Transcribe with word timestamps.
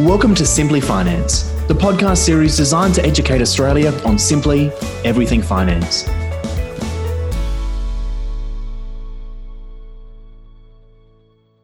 Welcome 0.00 0.34
to 0.36 0.46
Simply 0.46 0.80
Finance, 0.80 1.42
the 1.68 1.74
podcast 1.74 2.24
series 2.24 2.56
designed 2.56 2.94
to 2.94 3.04
educate 3.04 3.42
Australia 3.42 3.92
on 4.06 4.18
simply 4.18 4.70
everything 5.04 5.42
finance. 5.42 6.08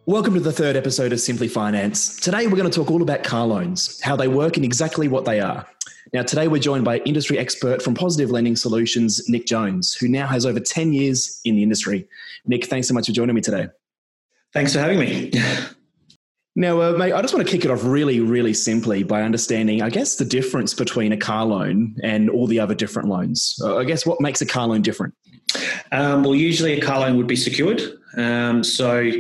Welcome 0.05 0.35
to 0.35 0.41
the 0.41 0.53
third 0.53 0.77
episode 0.77 1.15
of 1.15 1.21
Simply 1.21 1.49
Finance. 1.49 2.21
Today 2.21 2.47
we're 2.47 2.59
going 2.59 2.71
to 2.71 2.79
talk 2.79 2.91
all 2.91 3.01
about 3.01 3.25
car 3.25 3.47
loans, 3.47 3.99
how 4.03 4.17
they 4.17 4.29
work, 4.29 4.57
and 4.57 4.67
exactly 4.67 5.09
what 5.09 5.25
they 5.25 5.41
are. 5.41 5.67
Now, 6.13 6.23
today 6.23 6.47
we're 6.47 6.61
joined 6.61 6.85
by 6.85 6.99
industry 6.99 7.39
expert 7.39 7.81
from 7.81 7.95
Positive 7.95 8.31
Lending 8.31 8.55
Solutions, 8.55 9.27
Nick 9.31 9.47
Jones, 9.47 9.95
who 9.95 10.09
now 10.09 10.27
has 10.27 10.45
over 10.45 10.61
10 10.61 10.93
years 10.93 11.41
in 11.47 11.57
the 11.57 11.63
industry. 11.63 12.07
Nick, 12.45 12.67
thanks 12.67 12.87
so 12.87 12.93
much 12.93 13.07
for 13.07 13.13
joining 13.13 13.35
me 13.35 13.41
today. 13.41 13.69
Thanks 14.53 14.75
for 14.75 14.81
having 14.81 14.99
me. 14.99 15.33
Now, 16.59 16.81
uh, 16.81 16.93
mate, 16.93 17.13
I 17.13 17.21
just 17.21 17.35
want 17.35 17.47
to 17.47 17.53
kick 17.53 17.67
it 17.67 17.71
off 17.71 17.85
really, 17.85 18.21
really 18.21 18.55
simply 18.55 19.03
by 19.03 19.21
understanding, 19.21 19.83
I 19.83 19.91
guess, 19.91 20.17
the 20.17 20.25
difference 20.25 20.73
between 20.73 21.13
a 21.13 21.17
car 21.17 21.45
loan 21.45 21.95
and 22.03 22.31
all 22.31 22.47
the 22.47 22.59
other 22.59 22.75
different 22.75 23.11
loans. 23.11 23.59
Uh, 23.63 23.77
I 23.77 23.85
guess 23.85 24.07
what 24.07 24.23
makes 24.23 24.41
a 24.41 24.47
car 24.47 24.67
loan 24.67 24.81
different? 24.81 25.13
Um, 25.93 26.23
well, 26.23 26.35
usually 26.35 26.73
a 26.73 26.81
car 26.81 27.01
loan 27.01 27.19
would 27.19 27.27
be 27.27 27.37
secured. 27.37 27.83
Um, 28.17 28.65
so, 28.65 29.13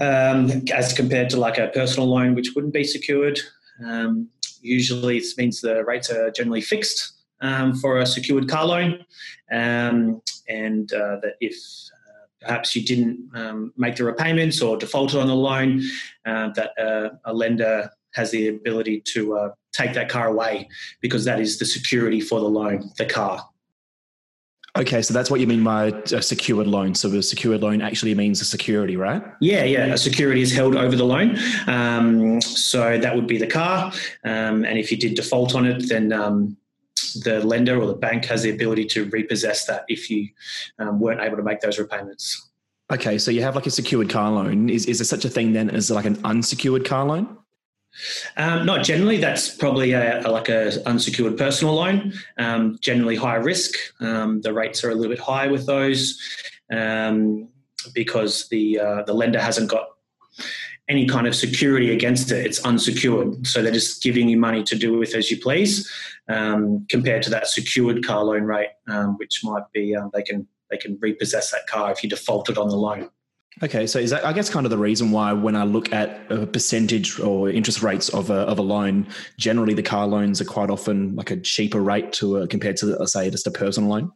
um, 0.00 0.50
as 0.74 0.92
compared 0.92 1.30
to 1.30 1.36
like 1.36 1.58
a 1.58 1.68
personal 1.68 2.08
loan, 2.08 2.34
which 2.34 2.56
wouldn't 2.56 2.74
be 2.74 2.82
secured, 2.82 3.38
um, 3.86 4.28
usually 4.60 5.18
it 5.18 5.26
means 5.38 5.60
the 5.60 5.84
rates 5.84 6.10
are 6.10 6.32
generally 6.32 6.60
fixed 6.60 7.22
um, 7.40 7.76
for 7.76 7.98
a 7.98 8.06
secured 8.06 8.48
car 8.48 8.66
loan, 8.66 9.04
um, 9.52 10.20
and 10.48 10.92
uh, 10.92 11.20
that 11.22 11.34
if 11.40 11.54
perhaps 12.44 12.74
you 12.76 12.84
didn't 12.84 13.30
um, 13.34 13.72
make 13.76 13.96
the 13.96 14.04
repayments 14.04 14.60
or 14.60 14.76
defaulted 14.76 15.18
on 15.18 15.26
the 15.26 15.34
loan, 15.34 15.82
uh, 16.26 16.50
that 16.50 16.70
uh, 16.78 17.10
a 17.24 17.32
lender 17.32 17.90
has 18.14 18.30
the 18.30 18.48
ability 18.48 19.00
to 19.00 19.36
uh, 19.36 19.50
take 19.72 19.94
that 19.94 20.08
car 20.08 20.28
away 20.28 20.68
because 21.00 21.24
that 21.24 21.40
is 21.40 21.58
the 21.58 21.64
security 21.64 22.20
for 22.20 22.40
the 22.40 22.48
loan, 22.48 22.90
the 22.98 23.06
car. 23.06 23.48
Okay, 24.74 25.02
so 25.02 25.12
that's 25.12 25.30
what 25.30 25.38
you 25.38 25.46
mean 25.46 25.62
by 25.62 25.88
a 26.12 26.22
secured 26.22 26.66
loan. 26.66 26.94
So 26.94 27.10
a 27.10 27.22
secured 27.22 27.60
loan 27.60 27.82
actually 27.82 28.14
means 28.14 28.40
a 28.40 28.46
security, 28.46 28.96
right? 28.96 29.22
Yeah, 29.38 29.64
yeah. 29.64 29.92
A 29.92 29.98
security 29.98 30.40
is 30.40 30.50
held 30.50 30.76
over 30.76 30.96
the 30.96 31.04
loan. 31.04 31.36
Um, 31.66 32.40
so 32.40 32.96
that 32.96 33.14
would 33.14 33.26
be 33.26 33.36
the 33.36 33.46
car. 33.46 33.92
Um, 34.24 34.64
and 34.64 34.78
if 34.78 34.90
you 34.90 34.96
did 34.96 35.14
default 35.14 35.54
on 35.54 35.66
it, 35.66 35.90
then 35.90 36.10
um, 36.14 36.56
the 37.24 37.40
lender 37.44 37.80
or 37.80 37.86
the 37.86 37.94
bank 37.94 38.24
has 38.26 38.42
the 38.42 38.50
ability 38.50 38.84
to 38.86 39.04
repossess 39.06 39.66
that 39.66 39.84
if 39.88 40.10
you 40.10 40.28
um, 40.78 41.00
weren't 41.00 41.20
able 41.20 41.36
to 41.36 41.42
make 41.42 41.60
those 41.60 41.78
repayments. 41.78 42.50
Okay, 42.92 43.16
so 43.18 43.30
you 43.30 43.42
have 43.42 43.54
like 43.54 43.66
a 43.66 43.70
secured 43.70 44.10
car 44.10 44.30
loan. 44.30 44.68
Is, 44.68 44.86
is 44.86 44.98
there 44.98 45.06
such 45.06 45.24
a 45.24 45.30
thing 45.30 45.52
then 45.52 45.70
as 45.70 45.90
like 45.90 46.04
an 46.04 46.20
unsecured 46.24 46.84
car 46.84 47.06
loan? 47.06 47.38
Um, 48.36 48.66
not 48.66 48.84
generally. 48.84 49.18
That's 49.18 49.54
probably 49.54 49.92
a, 49.92 50.26
a, 50.26 50.28
like 50.28 50.48
a 50.48 50.86
unsecured 50.86 51.36
personal 51.36 51.74
loan. 51.74 52.12
Um, 52.38 52.78
generally 52.80 53.16
high 53.16 53.36
risk. 53.36 53.74
Um, 54.00 54.40
the 54.40 54.52
rates 54.52 54.82
are 54.84 54.90
a 54.90 54.94
little 54.94 55.10
bit 55.10 55.18
higher 55.18 55.50
with 55.50 55.66
those 55.66 56.20
um, 56.70 57.48
because 57.94 58.48
the 58.48 58.80
uh, 58.80 59.02
the 59.02 59.12
lender 59.12 59.40
hasn't 59.40 59.70
got 59.70 59.88
any 60.92 61.06
kind 61.06 61.26
of 61.26 61.34
security 61.34 61.90
against 61.92 62.30
it. 62.30 62.44
It's 62.46 62.62
unsecured. 62.64 63.46
So 63.46 63.62
they're 63.62 63.72
just 63.72 64.02
giving 64.02 64.28
you 64.28 64.36
money 64.36 64.62
to 64.64 64.76
do 64.76 64.98
with 64.98 65.14
as 65.14 65.30
you 65.30 65.38
please, 65.38 65.90
um, 66.28 66.86
compared 66.90 67.22
to 67.24 67.30
that 67.30 67.46
secured 67.48 68.04
car 68.06 68.22
loan 68.22 68.42
rate, 68.42 68.68
um, 68.88 69.16
which 69.16 69.40
might 69.42 69.64
be 69.72 69.96
um, 69.96 70.10
they 70.14 70.22
can 70.22 70.46
they 70.70 70.76
can 70.76 70.98
repossess 71.00 71.50
that 71.50 71.66
car 71.66 71.90
if 71.90 72.02
you 72.02 72.08
defaulted 72.08 72.58
on 72.58 72.68
the 72.68 72.76
loan. 72.76 73.10
Okay, 73.62 73.86
so 73.86 73.98
is 73.98 74.10
that 74.10 74.24
I 74.24 74.32
guess 74.32 74.50
kind 74.50 74.66
of 74.66 74.70
the 74.70 74.78
reason 74.78 75.10
why 75.10 75.32
when 75.32 75.56
I 75.56 75.64
look 75.64 75.92
at 75.92 76.30
a 76.30 76.46
percentage 76.46 77.18
or 77.20 77.50
interest 77.50 77.82
rates 77.82 78.08
of 78.10 78.30
a 78.30 78.40
of 78.52 78.58
a 78.58 78.62
loan, 78.62 79.06
generally 79.38 79.74
the 79.74 79.82
car 79.82 80.06
loans 80.06 80.40
are 80.40 80.46
quite 80.46 80.70
often 80.70 81.16
like 81.16 81.30
a 81.30 81.38
cheaper 81.38 81.80
rate 81.80 82.12
to 82.14 82.38
a, 82.38 82.46
compared 82.46 82.76
to 82.78 82.86
let's 82.86 83.14
say 83.14 83.30
just 83.30 83.46
a 83.46 83.50
personal 83.50 83.90
loan. 83.90 84.12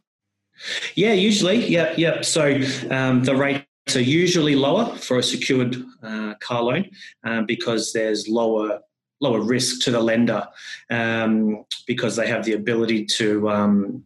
Yeah, 0.94 1.12
usually, 1.12 1.66
yeah, 1.66 1.94
yeah. 1.96 2.22
So 2.22 2.60
um, 2.90 3.24
the 3.24 3.36
rate 3.36 3.64
are 3.94 4.00
usually 4.00 4.56
lower 4.56 4.86
for 4.96 5.18
a 5.18 5.22
secured 5.22 5.76
uh, 6.02 6.34
car 6.40 6.62
loan 6.62 6.90
um, 7.22 7.46
because 7.46 7.92
there's 7.92 8.26
lower 8.26 8.80
lower 9.20 9.40
risk 9.40 9.82
to 9.82 9.90
the 9.90 10.00
lender 10.00 10.46
um, 10.90 11.64
because 11.86 12.16
they 12.16 12.26
have 12.26 12.44
the 12.44 12.54
ability 12.54 13.04
to 13.04 13.48
um, 13.48 14.04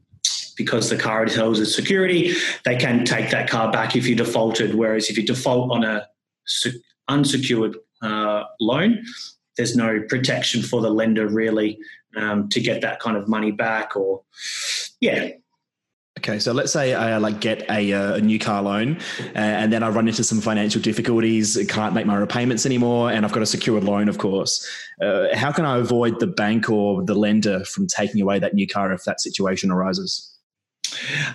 because 0.57 0.91
the 0.91 0.97
car 0.97 1.25
is 1.25 1.35
held 1.35 1.57
as 1.57 1.75
security 1.75 2.35
they 2.67 2.77
can 2.77 3.05
take 3.07 3.31
that 3.31 3.49
car 3.49 3.73
back 3.73 3.97
if 3.97 4.07
you 4.07 4.15
defaulted. 4.15 4.75
Whereas 4.75 5.09
if 5.09 5.17
you 5.17 5.25
default 5.25 5.73
on 5.73 5.85
a 5.85 6.07
unsecured 7.09 7.77
uh, 8.03 8.45
loan 8.61 9.03
there's 9.57 9.77
no 9.77 10.03
protection 10.09 10.63
for 10.63 10.83
the 10.83 10.91
lender 10.91 11.27
really 11.27 11.79
um, 12.17 12.49
to 12.51 12.61
get 12.61 12.83
that 12.83 13.01
kind 13.01 13.17
of 13.17 13.29
money 13.29 13.51
back 13.51 13.97
or 13.97 14.23
yeah 15.01 15.31
Okay, 16.19 16.39
so 16.39 16.53
let's 16.53 16.73
say 16.73 16.93
I 16.93 17.17
like 17.19 17.41
get 17.41 17.63
a, 17.71 17.93
uh, 17.93 18.15
a 18.17 18.21
new 18.21 18.39
car 18.39 18.63
loan, 18.63 18.99
uh, 19.21 19.39
and 19.39 19.73
then 19.73 19.83
I 19.83 19.89
run 19.89 20.09
into 20.09 20.25
some 20.25 20.41
financial 20.41 20.83
difficulties, 20.83 21.57
can't 21.69 21.95
make 21.95 22.05
my 22.05 22.17
repayments 22.17 22.67
anymore, 22.67 23.11
and 23.11 23.25
I've 23.25 23.33
got 23.33 23.43
a 23.43 23.47
secured 23.47 23.85
loan, 23.85 24.09
of 24.09 24.19
course. 24.19 24.69
Uh, 25.01 25.29
how 25.35 25.51
can 25.51 25.65
I 25.65 25.79
avoid 25.79 26.21
the 26.21 26.27
bank 26.27 26.69
or 26.69 27.03
the 27.03 27.15
lender 27.15 27.65
from 27.65 27.87
taking 27.87 28.21
away 28.21 28.39
that 28.39 28.55
new 28.55 28.67
car 28.67 28.93
if 28.93 29.05
that 29.05 29.21
situation 29.21 29.71
arises? 29.71 30.37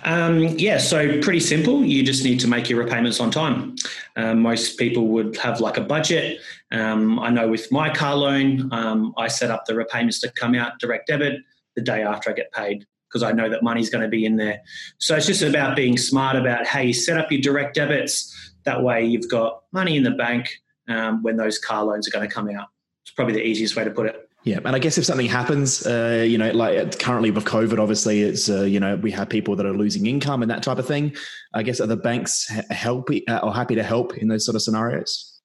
Um, 0.04 0.42
yeah, 0.58 0.78
so 0.78 1.20
pretty 1.20 1.40
simple. 1.40 1.82
You 1.82 2.04
just 2.04 2.22
need 2.22 2.38
to 2.40 2.46
make 2.46 2.68
your 2.68 2.78
repayments 2.78 3.18
on 3.18 3.30
time. 3.30 3.74
Um, 4.14 4.40
most 4.40 4.78
people 4.78 5.08
would 5.08 5.36
have 5.38 5.58
like 5.58 5.78
a 5.78 5.82
budget. 5.82 6.40
Um, 6.70 7.18
I 7.18 7.30
know 7.30 7.48
with 7.48 7.72
my 7.72 7.92
car 7.92 8.14
loan, 8.14 8.68
um, 8.72 9.14
I 9.16 9.28
set 9.28 9.50
up 9.50 9.64
the 9.64 9.74
repayments 9.74 10.20
to 10.20 10.30
come 10.32 10.54
out 10.54 10.78
direct 10.78 11.08
debit 11.08 11.40
the 11.74 11.82
day 11.82 12.02
after 12.02 12.30
I 12.30 12.34
get 12.34 12.52
paid 12.52 12.86
because 13.16 13.30
I 13.30 13.32
know 13.32 13.48
that 13.48 13.62
money's 13.62 13.88
going 13.88 14.02
to 14.02 14.08
be 14.08 14.26
in 14.26 14.36
there. 14.36 14.60
So 14.98 15.16
it's 15.16 15.26
just 15.26 15.40
about 15.40 15.74
being 15.74 15.96
smart 15.96 16.36
about 16.36 16.66
how 16.66 16.80
you 16.80 16.92
set 16.92 17.16
up 17.16 17.32
your 17.32 17.40
direct 17.40 17.74
debits. 17.74 18.52
That 18.64 18.82
way, 18.82 19.06
you've 19.06 19.30
got 19.30 19.62
money 19.72 19.96
in 19.96 20.02
the 20.02 20.10
bank 20.10 20.50
um, 20.88 21.22
when 21.22 21.38
those 21.38 21.58
car 21.58 21.82
loans 21.82 22.06
are 22.06 22.10
going 22.10 22.28
to 22.28 22.34
come 22.34 22.50
out. 22.50 22.68
It's 23.02 23.12
probably 23.12 23.32
the 23.32 23.42
easiest 23.42 23.74
way 23.74 23.84
to 23.84 23.90
put 23.90 24.06
it. 24.06 24.28
Yeah, 24.44 24.58
and 24.64 24.76
I 24.76 24.78
guess 24.78 24.98
if 24.98 25.04
something 25.04 25.26
happens, 25.26 25.86
uh, 25.86 26.24
you 26.28 26.36
know, 26.36 26.52
like 26.52 26.98
currently 27.00 27.30
with 27.30 27.46
COVID, 27.46 27.80
obviously 27.80 28.20
it's 28.20 28.48
uh, 28.48 28.62
you 28.62 28.78
know 28.78 28.96
we 28.96 29.10
have 29.12 29.28
people 29.28 29.56
that 29.56 29.66
are 29.66 29.72
losing 29.72 30.06
income 30.06 30.42
and 30.42 30.50
that 30.50 30.62
type 30.62 30.78
of 30.78 30.86
thing. 30.86 31.16
I 31.54 31.62
guess 31.62 31.80
are 31.80 31.86
the 31.86 31.96
banks 31.96 32.46
help 32.70 33.08
uh, 33.28 33.40
or 33.42 33.52
happy 33.52 33.74
to 33.74 33.82
help 33.82 34.16
in 34.18 34.28
those 34.28 34.44
sort 34.44 34.54
of 34.54 34.62
scenarios? 34.62 35.35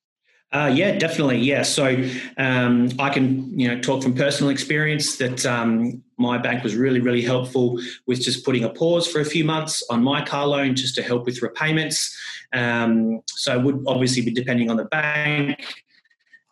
Uh, 0.53 0.69
yeah, 0.73 0.97
definitely. 0.97 1.37
Yeah. 1.37 1.61
So 1.61 2.03
um, 2.37 2.89
I 2.99 3.09
can, 3.09 3.57
you 3.57 3.69
know, 3.69 3.79
talk 3.79 4.03
from 4.03 4.13
personal 4.13 4.51
experience 4.51 5.15
that 5.17 5.45
um, 5.45 6.03
my 6.17 6.37
bank 6.37 6.61
was 6.61 6.75
really, 6.75 6.99
really 6.99 7.21
helpful 7.21 7.79
with 8.05 8.21
just 8.21 8.43
putting 8.43 8.65
a 8.65 8.69
pause 8.69 9.07
for 9.07 9.21
a 9.21 9.25
few 9.25 9.45
months 9.45 9.81
on 9.89 10.03
my 10.03 10.23
car 10.25 10.45
loan 10.45 10.75
just 10.75 10.95
to 10.95 11.03
help 11.03 11.25
with 11.25 11.41
repayments. 11.41 12.13
Um, 12.51 13.21
so 13.27 13.57
it 13.57 13.63
would 13.63 13.83
obviously 13.87 14.23
be 14.23 14.31
depending 14.31 14.69
on 14.69 14.75
the 14.75 14.85
bank 14.85 15.57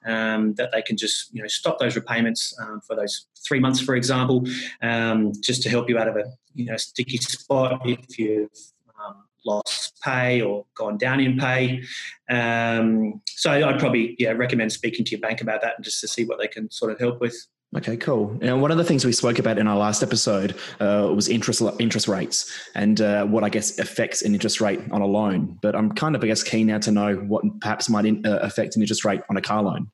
um, 0.05 0.53
that 0.53 0.71
they 0.71 0.81
can 0.81 0.95
just, 0.95 1.33
you 1.33 1.41
know, 1.41 1.47
stop 1.49 1.77
those 1.79 1.97
repayments 1.97 2.57
um, 2.61 2.79
for 2.79 2.95
those 2.95 3.27
three 3.45 3.59
months, 3.59 3.81
for 3.81 3.95
example, 3.95 4.45
um, 4.81 5.33
just 5.43 5.61
to 5.63 5.69
help 5.69 5.89
you 5.89 5.97
out 5.97 6.07
of 6.07 6.15
a, 6.15 6.23
you 6.55 6.65
know, 6.65 6.77
sticky 6.77 7.17
spot 7.17 7.81
if 7.85 8.17
you've 8.17 8.49
lost 9.45 9.99
pay 10.03 10.41
or 10.41 10.65
gone 10.75 10.97
down 10.97 11.19
in 11.19 11.37
pay. 11.37 11.83
Um, 12.29 13.21
so 13.27 13.51
I'd 13.51 13.79
probably 13.79 14.15
yeah 14.19 14.31
recommend 14.31 14.71
speaking 14.71 15.05
to 15.05 15.11
your 15.11 15.19
bank 15.19 15.41
about 15.41 15.61
that 15.61 15.75
and 15.75 15.83
just 15.83 16.01
to 16.01 16.07
see 16.07 16.25
what 16.25 16.39
they 16.39 16.47
can 16.47 16.69
sort 16.71 16.91
of 16.91 16.99
help 16.99 17.21
with. 17.21 17.35
Okay, 17.77 17.97
cool. 17.97 18.35
And 18.41 18.63
one 18.63 18.71
of 18.71 18.77
the 18.77 18.83
things 18.83 19.05
we 19.05 19.11
spoke 19.11 19.37
about 19.37 19.59
in 19.59 19.67
our 19.67 19.77
last 19.77 20.01
episode 20.01 20.55
uh, 20.79 21.11
was 21.13 21.27
interest 21.27 21.61
interest 21.79 22.07
rates 22.07 22.51
and 22.73 22.99
uh, 22.99 23.25
what 23.25 23.43
I 23.43 23.49
guess 23.49 23.77
affects 23.77 24.23
an 24.23 24.33
interest 24.33 24.59
rate 24.59 24.79
on 24.91 25.01
a 25.01 25.05
loan. 25.05 25.59
But 25.61 25.75
I'm 25.75 25.91
kind 25.91 26.15
of 26.15 26.23
I 26.23 26.27
guess 26.27 26.41
keen 26.41 26.67
now 26.67 26.79
to 26.79 26.91
know 26.91 27.15
what 27.15 27.43
perhaps 27.61 27.87
might 27.87 28.05
in, 28.05 28.25
uh, 28.25 28.39
affect 28.41 28.75
an 28.75 28.81
interest 28.81 29.05
rate 29.05 29.21
on 29.29 29.37
a 29.37 29.41
car 29.41 29.61
loan. 29.61 29.91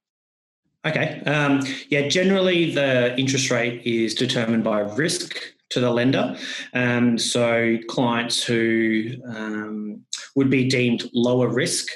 Okay. 0.86 1.22
Um, 1.26 1.62
yeah, 1.90 2.08
generally 2.08 2.72
the 2.72 3.18
interest 3.18 3.50
rate 3.50 3.82
is 3.84 4.14
determined 4.14 4.64
by 4.64 4.80
risk 4.80 5.36
to 5.70 5.80
the 5.80 5.92
lender. 5.92 6.36
Um, 6.74 7.18
so 7.18 7.78
clients 7.88 8.44
who 8.44 9.12
um, 9.28 10.02
would 10.36 10.50
be 10.50 10.68
deemed 10.68 11.10
lower 11.14 11.48
risk 11.48 11.88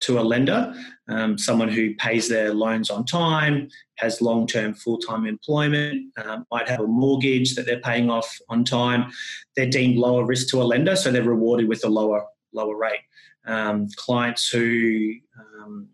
to 0.00 0.18
a 0.18 0.22
lender, 0.22 0.74
um, 1.08 1.38
someone 1.38 1.68
who 1.68 1.94
pays 1.94 2.28
their 2.28 2.52
loans 2.52 2.90
on 2.90 3.04
time, 3.04 3.68
has 3.96 4.20
long 4.20 4.46
term 4.46 4.74
full 4.74 4.98
time 4.98 5.26
employment, 5.26 6.12
um, 6.24 6.44
might 6.50 6.68
have 6.68 6.80
a 6.80 6.86
mortgage 6.86 7.54
that 7.54 7.66
they're 7.66 7.80
paying 7.80 8.10
off 8.10 8.36
on 8.48 8.64
time, 8.64 9.12
they're 9.56 9.70
deemed 9.70 9.96
lower 9.96 10.24
risk 10.24 10.48
to 10.48 10.60
a 10.60 10.64
lender, 10.64 10.96
so 10.96 11.10
they're 11.10 11.22
rewarded 11.22 11.68
with 11.68 11.84
a 11.84 11.88
lower 11.88 12.26
lower 12.52 12.76
rate. 12.76 13.00
Um, 13.46 13.88
clients 13.96 14.48
who 14.48 15.14
um, 15.38 15.88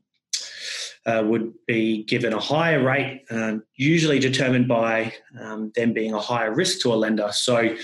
uh, 1.09 1.23
would 1.25 1.55
be 1.67 2.05
given 2.05 2.33
a 2.35 2.39
higher 2.39 2.83
rate, 2.83 3.25
um, 3.31 3.63
usually 3.77 4.19
determined 4.19 4.69
by 4.69 5.13
um, 5.41 5.73
them 5.75 5.93
being 5.93 6.13
a 6.13 6.21
higher 6.21 6.55
risk 6.55 6.81
to 6.83 6.93
a 6.93 6.97
lender. 6.97 7.31
So, 7.33 7.75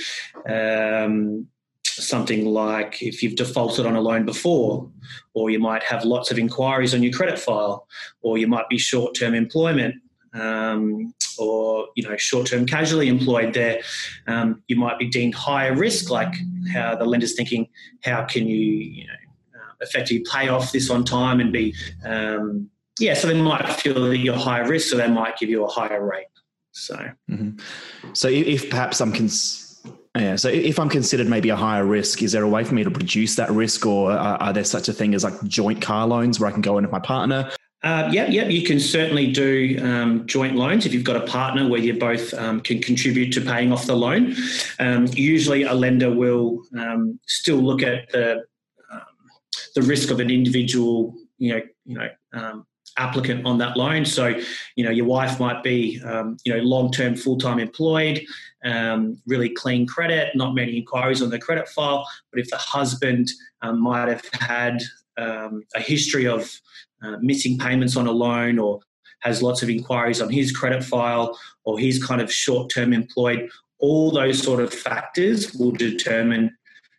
um, 0.46 1.46
something 1.86 2.44
like 2.44 3.02
if 3.02 3.22
you've 3.22 3.36
defaulted 3.36 3.86
on 3.86 3.96
a 3.96 4.00
loan 4.00 4.24
before, 4.26 4.90
or 5.32 5.48
you 5.48 5.58
might 5.58 5.82
have 5.84 6.04
lots 6.04 6.30
of 6.30 6.38
inquiries 6.38 6.92
on 6.92 7.02
your 7.02 7.12
credit 7.12 7.38
file, 7.38 7.86
or 8.20 8.36
you 8.36 8.46
might 8.46 8.68
be 8.68 8.78
short 8.78 9.14
term 9.14 9.34
employment. 9.34 9.94
um, 10.34 11.14
or 11.38 11.88
you 11.94 12.02
know 12.02 12.16
short-term 12.16 12.66
casually 12.66 13.08
employed 13.08 13.54
there 13.54 13.80
um, 14.26 14.62
you 14.68 14.76
might 14.76 14.98
be 14.98 15.08
deemed 15.08 15.34
higher 15.34 15.74
risk 15.74 16.10
like 16.10 16.34
how 16.72 16.94
the 16.94 17.04
lender's 17.04 17.34
thinking 17.34 17.68
how 18.02 18.24
can 18.24 18.46
you 18.48 18.64
you 18.98 19.06
know 19.06 19.20
uh, 19.56 19.72
effectively 19.80 20.24
pay 20.30 20.48
off 20.48 20.72
this 20.72 20.90
on 20.90 21.04
time 21.04 21.40
and 21.40 21.52
be 21.52 21.74
um, 22.04 22.68
yeah 22.98 23.14
so 23.14 23.28
they 23.28 23.40
might 23.40 23.68
feel 23.74 23.94
that 23.94 24.18
you're 24.18 24.36
higher 24.36 24.68
risk 24.68 24.90
so 24.90 24.96
they 24.96 25.08
might 25.08 25.36
give 25.38 25.48
you 25.48 25.64
a 25.64 25.68
higher 25.68 26.04
rate 26.04 26.26
so 26.72 26.96
mm-hmm. 27.30 27.58
so 28.12 28.28
if 28.28 28.70
perhaps 28.70 29.00
i'm 29.00 29.12
cons- 29.12 29.64
yeah. 30.16 30.36
So 30.36 30.48
if 30.48 30.78
I'm 30.78 30.88
considered 30.88 31.28
maybe 31.28 31.48
a 31.48 31.56
higher 31.56 31.84
risk, 31.84 32.22
is 32.22 32.32
there 32.32 32.44
a 32.44 32.48
way 32.48 32.62
for 32.62 32.74
me 32.74 32.84
to 32.84 32.90
reduce 32.90 33.34
that 33.34 33.50
risk, 33.50 33.84
or 33.84 34.12
are, 34.12 34.36
are 34.40 34.52
there 34.52 34.64
such 34.64 34.88
a 34.88 34.92
thing 34.92 35.12
as 35.14 35.24
like 35.24 35.42
joint 35.44 35.82
car 35.82 36.06
loans 36.06 36.38
where 36.38 36.48
I 36.48 36.52
can 36.52 36.60
go 36.60 36.78
in 36.78 36.84
with 36.84 36.92
my 36.92 37.00
partner? 37.00 37.50
Uh, 37.82 38.08
yeah, 38.10 38.26
yeah, 38.28 38.46
you 38.48 38.64
can 38.64 38.80
certainly 38.80 39.30
do 39.30 39.78
um, 39.82 40.26
joint 40.26 40.56
loans 40.56 40.86
if 40.86 40.94
you've 40.94 41.04
got 41.04 41.16
a 41.16 41.26
partner 41.26 41.68
where 41.68 41.80
you 41.80 41.92
both 41.92 42.32
um, 42.34 42.60
can 42.60 42.80
contribute 42.80 43.30
to 43.30 43.42
paying 43.42 43.72
off 43.72 43.86
the 43.86 43.94
loan. 43.94 44.34
Um, 44.78 45.06
usually, 45.12 45.64
a 45.64 45.74
lender 45.74 46.10
will 46.10 46.62
um, 46.78 47.18
still 47.26 47.58
look 47.58 47.82
at 47.82 48.08
the 48.10 48.44
um, 48.90 49.00
the 49.74 49.82
risk 49.82 50.10
of 50.10 50.20
an 50.20 50.30
individual, 50.30 51.14
you 51.38 51.54
know, 51.54 51.60
you 51.84 51.98
know, 51.98 52.08
um, 52.32 52.66
applicant 52.96 53.44
on 53.44 53.58
that 53.58 53.76
loan. 53.76 54.04
So, 54.04 54.38
you 54.76 54.84
know, 54.84 54.90
your 54.90 55.06
wife 55.06 55.40
might 55.40 55.62
be, 55.62 56.00
um, 56.04 56.36
you 56.44 56.54
know, 56.54 56.60
long 56.62 56.90
term, 56.90 57.16
full 57.16 57.38
time 57.38 57.58
employed, 57.58 58.22
um, 58.64 59.20
really 59.26 59.48
clean 59.48 59.86
credit, 59.86 60.34
not 60.34 60.54
many 60.54 60.76
inquiries 60.76 61.22
on 61.22 61.30
the 61.30 61.38
credit 61.38 61.68
file. 61.68 62.06
But 62.30 62.40
if 62.40 62.50
the 62.50 62.56
husband 62.56 63.28
um, 63.62 63.80
might 63.80 64.08
have 64.08 64.24
had 64.32 64.82
a 65.16 65.80
history 65.80 66.26
of 66.26 66.50
uh, 67.02 67.16
missing 67.20 67.58
payments 67.58 67.96
on 67.96 68.06
a 68.06 68.12
loan 68.12 68.58
or 68.58 68.80
has 69.20 69.42
lots 69.42 69.62
of 69.62 69.70
inquiries 69.70 70.20
on 70.20 70.30
his 70.30 70.52
credit 70.52 70.84
file 70.84 71.38
or 71.64 71.78
he's 71.78 72.04
kind 72.04 72.20
of 72.20 72.32
short 72.32 72.70
term 72.70 72.92
employed, 72.92 73.48
all 73.78 74.10
those 74.10 74.40
sort 74.40 74.60
of 74.60 74.72
factors 74.72 75.52
will 75.54 75.72
determine, 75.72 76.54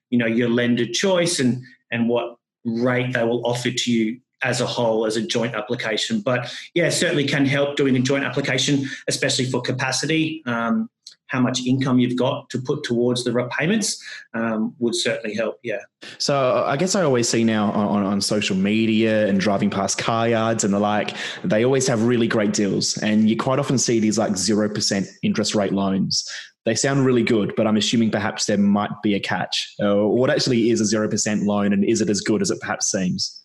you 0.10 0.18
know, 0.18 0.26
your 0.26 0.50
lender 0.50 0.86
choice 0.86 1.40
and, 1.40 1.64
and 1.92 2.10
what 2.10 2.38
rate 2.66 3.14
they 3.14 3.24
will 3.24 3.46
offer 3.46 3.70
to 3.72 3.92
you 3.92 4.20
as 4.46 4.62
a 4.62 4.66
whole 4.66 5.06
as 5.06 5.18
a 5.18 5.26
joint 5.26 5.56
application. 5.56 6.22
But 6.22 6.54
yeah, 6.74 6.90
certainly 6.90 7.26
can 7.26 7.46
help 7.46 7.76
doing 7.76 7.98
a 7.98 8.00
joint 8.00 8.24
application, 8.24 8.86
especially 9.08 9.46
for 9.46 9.62
capacity. 9.62 10.42
Um, 10.46 10.90
how 11.28 11.42
much 11.42 11.66
income 11.66 11.98
you've 11.98 12.18
got 12.18 12.48
to 12.52 12.62
put 12.62 12.84
towards 12.84 13.24
the 13.24 13.32
repayments 13.32 14.02
um, 14.36 14.76
would 14.78 14.96
certainly 14.96 15.36
help. 15.36 15.60
Yeah. 15.64 15.80
So 16.20 16.64
I 16.66 16.78
guess 16.78 16.94
I 16.94 17.02
always 17.02 17.28
see 17.28 17.44
now 17.44 17.72
on, 17.72 18.04
on 18.04 18.22
social 18.22 18.56
media 18.56 19.28
and 19.28 19.40
driving 19.40 19.72
past 19.72 19.98
car 19.98 20.30
yards 20.30 20.64
and 20.64 20.72
the 20.72 20.80
like, 20.80 21.18
they 21.44 21.66
always 21.66 21.88
have 21.88 22.04
really 22.04 22.28
great 22.28 22.54
deals. 22.54 22.98
And 22.98 23.28
you 23.28 23.36
quite 23.36 23.58
often 23.58 23.80
see 23.80 24.00
these 24.00 24.20
like 24.20 24.34
0% 24.34 25.08
interest 25.24 25.56
rate 25.56 25.74
loans. 25.74 26.30
They 26.66 26.76
sound 26.76 27.06
really 27.06 27.24
good, 27.24 27.54
but 27.58 27.66
I'm 27.66 27.78
assuming 27.78 28.12
perhaps 28.12 28.46
there 28.46 28.60
might 28.60 28.92
be 29.02 29.16
a 29.16 29.20
catch. 29.20 29.74
Uh, 29.82 30.08
what 30.08 30.30
actually 30.30 30.70
is 30.70 30.80
a 30.80 30.96
0% 30.96 31.46
loan 31.46 31.74
and 31.74 31.84
is 31.84 32.02
it 32.02 32.10
as 32.10 32.22
good 32.22 32.44
as 32.44 32.52
it 32.52 32.60
perhaps 32.60 32.92
seems? 32.92 33.45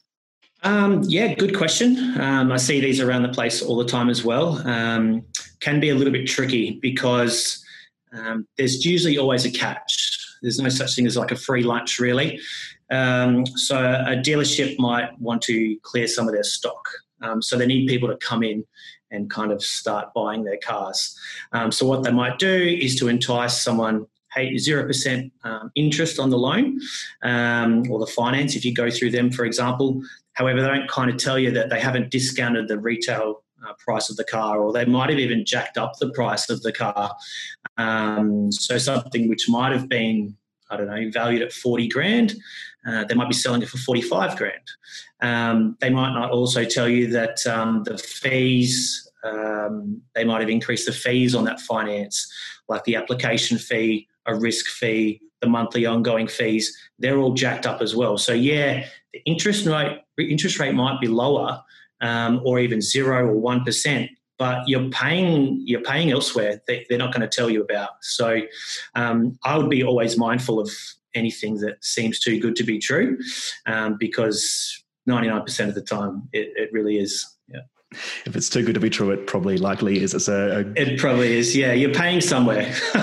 Um, 0.62 1.02
yeah, 1.06 1.34
good 1.34 1.56
question. 1.56 2.20
Um, 2.20 2.52
I 2.52 2.58
see 2.58 2.80
these 2.80 3.00
around 3.00 3.22
the 3.22 3.30
place 3.30 3.62
all 3.62 3.76
the 3.76 3.86
time 3.86 4.10
as 4.10 4.24
well. 4.24 4.66
Um, 4.68 5.24
can 5.60 5.80
be 5.80 5.90
a 5.90 5.94
little 5.94 6.12
bit 6.12 6.26
tricky 6.26 6.78
because 6.82 7.64
um, 8.12 8.46
there's 8.56 8.84
usually 8.84 9.16
always 9.16 9.46
a 9.46 9.50
catch. 9.50 10.18
There's 10.42 10.58
no 10.58 10.68
such 10.68 10.94
thing 10.94 11.06
as 11.06 11.16
like 11.16 11.30
a 11.30 11.36
free 11.36 11.62
lunch, 11.62 11.98
really. 11.98 12.40
Um, 12.90 13.46
so 13.46 13.76
a 13.78 14.16
dealership 14.16 14.78
might 14.78 15.18
want 15.18 15.42
to 15.42 15.78
clear 15.82 16.06
some 16.06 16.26
of 16.28 16.34
their 16.34 16.42
stock. 16.42 16.86
Um, 17.22 17.40
so 17.40 17.56
they 17.56 17.66
need 17.66 17.88
people 17.88 18.08
to 18.08 18.16
come 18.16 18.42
in 18.42 18.64
and 19.10 19.30
kind 19.30 19.52
of 19.52 19.62
start 19.62 20.12
buying 20.14 20.44
their 20.44 20.58
cars. 20.58 21.18
So 21.70 21.86
what 21.86 22.02
they 22.02 22.12
might 22.12 22.38
do 22.38 22.78
is 22.80 22.96
to 22.96 23.08
entice 23.08 23.60
someone. 23.60 24.06
Hey, 24.32 24.56
zero 24.58 24.86
percent 24.86 25.32
um, 25.42 25.72
interest 25.74 26.20
on 26.20 26.30
the 26.30 26.38
loan 26.38 26.80
um, 27.22 27.90
or 27.90 27.98
the 27.98 28.06
finance 28.06 28.54
if 28.54 28.64
you 28.64 28.72
go 28.72 28.88
through 28.88 29.10
them, 29.10 29.32
for 29.32 29.44
example. 29.44 30.00
However, 30.34 30.62
they 30.62 30.68
don't 30.68 30.88
kind 30.88 31.10
of 31.10 31.16
tell 31.16 31.38
you 31.38 31.50
that 31.52 31.70
they 31.70 31.80
haven't 31.80 32.10
discounted 32.10 32.68
the 32.68 32.78
retail 32.78 33.42
uh, 33.66 33.72
price 33.78 34.10
of 34.10 34.16
the 34.16 34.24
car, 34.24 34.60
or 34.60 34.72
they 34.72 34.84
might 34.84 35.10
have 35.10 35.18
even 35.18 35.44
jacked 35.44 35.76
up 35.76 35.92
the 35.98 36.10
price 36.10 36.48
of 36.48 36.62
the 36.62 36.72
car. 36.72 37.14
Um, 37.76 38.50
so 38.52 38.78
something 38.78 39.28
which 39.28 39.48
might 39.48 39.72
have 39.72 39.88
been, 39.88 40.36
I 40.70 40.76
don't 40.76 40.86
know, 40.86 41.10
valued 41.12 41.42
at 41.42 41.52
40 41.52 41.88
grand, 41.88 42.34
uh, 42.86 43.04
they 43.04 43.14
might 43.14 43.28
be 43.28 43.34
selling 43.34 43.62
it 43.62 43.68
for 43.68 43.78
45 43.78 44.36
grand. 44.36 44.70
Um, 45.20 45.76
they 45.80 45.90
might 45.90 46.14
not 46.14 46.30
also 46.30 46.64
tell 46.64 46.88
you 46.88 47.08
that 47.08 47.46
um, 47.46 47.82
the 47.84 47.98
fees, 47.98 49.10
um, 49.22 50.00
they 50.14 50.24
might 50.24 50.40
have 50.40 50.48
increased 50.48 50.86
the 50.86 50.92
fees 50.92 51.34
on 51.34 51.44
that 51.44 51.60
finance, 51.60 52.32
like 52.68 52.84
the 52.84 52.96
application 52.96 53.58
fee, 53.58 54.08
a 54.26 54.34
risk 54.34 54.66
fee, 54.66 55.20
the 55.40 55.48
monthly 55.48 55.87
ongoing 55.87 56.28
fees, 56.28 56.76
they're 56.98 57.19
all 57.19 57.34
jacked 57.34 57.66
up 57.66 57.81
as 57.81 57.94
well. 57.96 58.19
So 58.19 58.32
yeah, 58.32 58.87
the 59.12 59.22
interest 59.25 59.66
rate 59.66 60.00
interest 60.19 60.58
rate 60.58 60.75
might 60.75 61.00
be 61.00 61.08
lower, 61.08 61.62
um, 62.00 62.40
or 62.44 62.58
even 62.58 62.81
zero 62.81 63.26
or 63.26 63.37
one 63.37 63.64
percent, 63.64 64.10
but 64.38 64.66
you're 64.69 64.88
paying 64.90 65.62
you're 65.64 65.82
paying 65.82 66.10
elsewhere. 66.10 66.60
They, 66.66 66.87
are 66.90 66.98
not 66.98 67.12
going 67.12 67.28
to 67.28 67.37
tell 67.37 67.50
you 67.50 67.62
about. 67.62 67.90
So 68.02 68.42
um, 68.94 69.38
I 69.44 69.56
would 69.56 69.70
be 69.70 69.82
always 69.82 70.16
mindful 70.16 70.60
of 70.60 70.70
anything 71.14 71.58
that 71.58 71.82
seems 71.84 72.20
too 72.20 72.38
good 72.38 72.56
to 72.56 72.64
be 72.64 72.78
true, 72.78 73.19
um, 73.66 73.96
because 73.98 74.84
99% 75.08 75.69
of 75.69 75.75
the 75.75 75.82
time 75.82 76.28
it, 76.32 76.52
it 76.56 76.72
really 76.72 76.98
is. 76.98 77.37
If 78.25 78.37
it's 78.37 78.48
too 78.48 78.64
good 78.64 78.75
to 78.75 78.81
be 78.81 78.88
true, 78.88 79.10
it 79.10 79.26
probably 79.26 79.58
likely 79.58 80.00
is. 80.00 80.14
It's 80.14 80.28
a, 80.28 80.64
a 80.76 80.81
it 80.81 81.00
probably 81.00 81.37
is. 81.37 81.56
Yeah, 81.56 81.72
you're 81.72 81.92
paying 81.92 82.20
somewhere. 82.20 82.72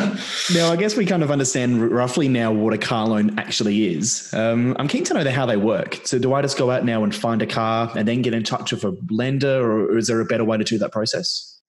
now, 0.54 0.72
I 0.72 0.78
guess 0.78 0.96
we 0.96 1.06
kind 1.06 1.24
of 1.24 1.32
understand 1.32 1.92
roughly 1.92 2.30
now 2.30 2.54
what 2.54 2.74
a 2.74 2.78
car 2.78 3.06
loan 3.06 3.38
actually 3.38 3.94
is. 3.94 4.34
Um, 4.34 4.78
I'm 4.80 4.88
keen 4.88 5.04
to 5.06 5.14
know 5.14 5.30
how 5.30 5.46
they 5.46 5.58
work. 5.58 6.00
So, 6.06 6.18
do 6.20 6.34
I 6.34 6.42
just 6.42 6.58
go 6.58 6.72
out 6.72 6.86
now 6.86 7.04
and 7.04 7.14
find 7.14 7.42
a 7.42 7.46
car 7.46 7.92
and 7.98 8.08
then 8.08 8.22
get 8.22 8.34
in 8.34 8.44
touch 8.44 8.72
with 8.72 8.86
a 8.86 8.98
lender, 9.10 9.62
or 9.62 9.98
is 9.98 10.08
there 10.08 10.22
a 10.22 10.26
better 10.26 10.46
way 10.46 10.58
to 10.58 10.64
do 10.64 10.78
that 10.78 10.94
process? 10.94 11.60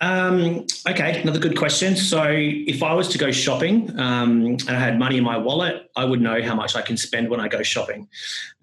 Um, 0.00 0.66
okay, 0.86 1.22
another 1.22 1.38
good 1.38 1.56
question. 1.56 1.96
So, 1.96 2.26
if 2.28 2.82
I 2.82 2.92
was 2.92 3.08
to 3.08 3.18
go 3.18 3.30
shopping 3.30 3.98
um, 3.98 4.44
and 4.44 4.70
I 4.70 4.78
had 4.78 4.98
money 4.98 5.16
in 5.16 5.24
my 5.24 5.38
wallet, 5.38 5.90
I 5.96 6.04
would 6.04 6.20
know 6.20 6.42
how 6.42 6.54
much 6.54 6.76
I 6.76 6.82
can 6.82 6.98
spend 6.98 7.30
when 7.30 7.40
I 7.40 7.48
go 7.48 7.62
shopping. 7.62 8.08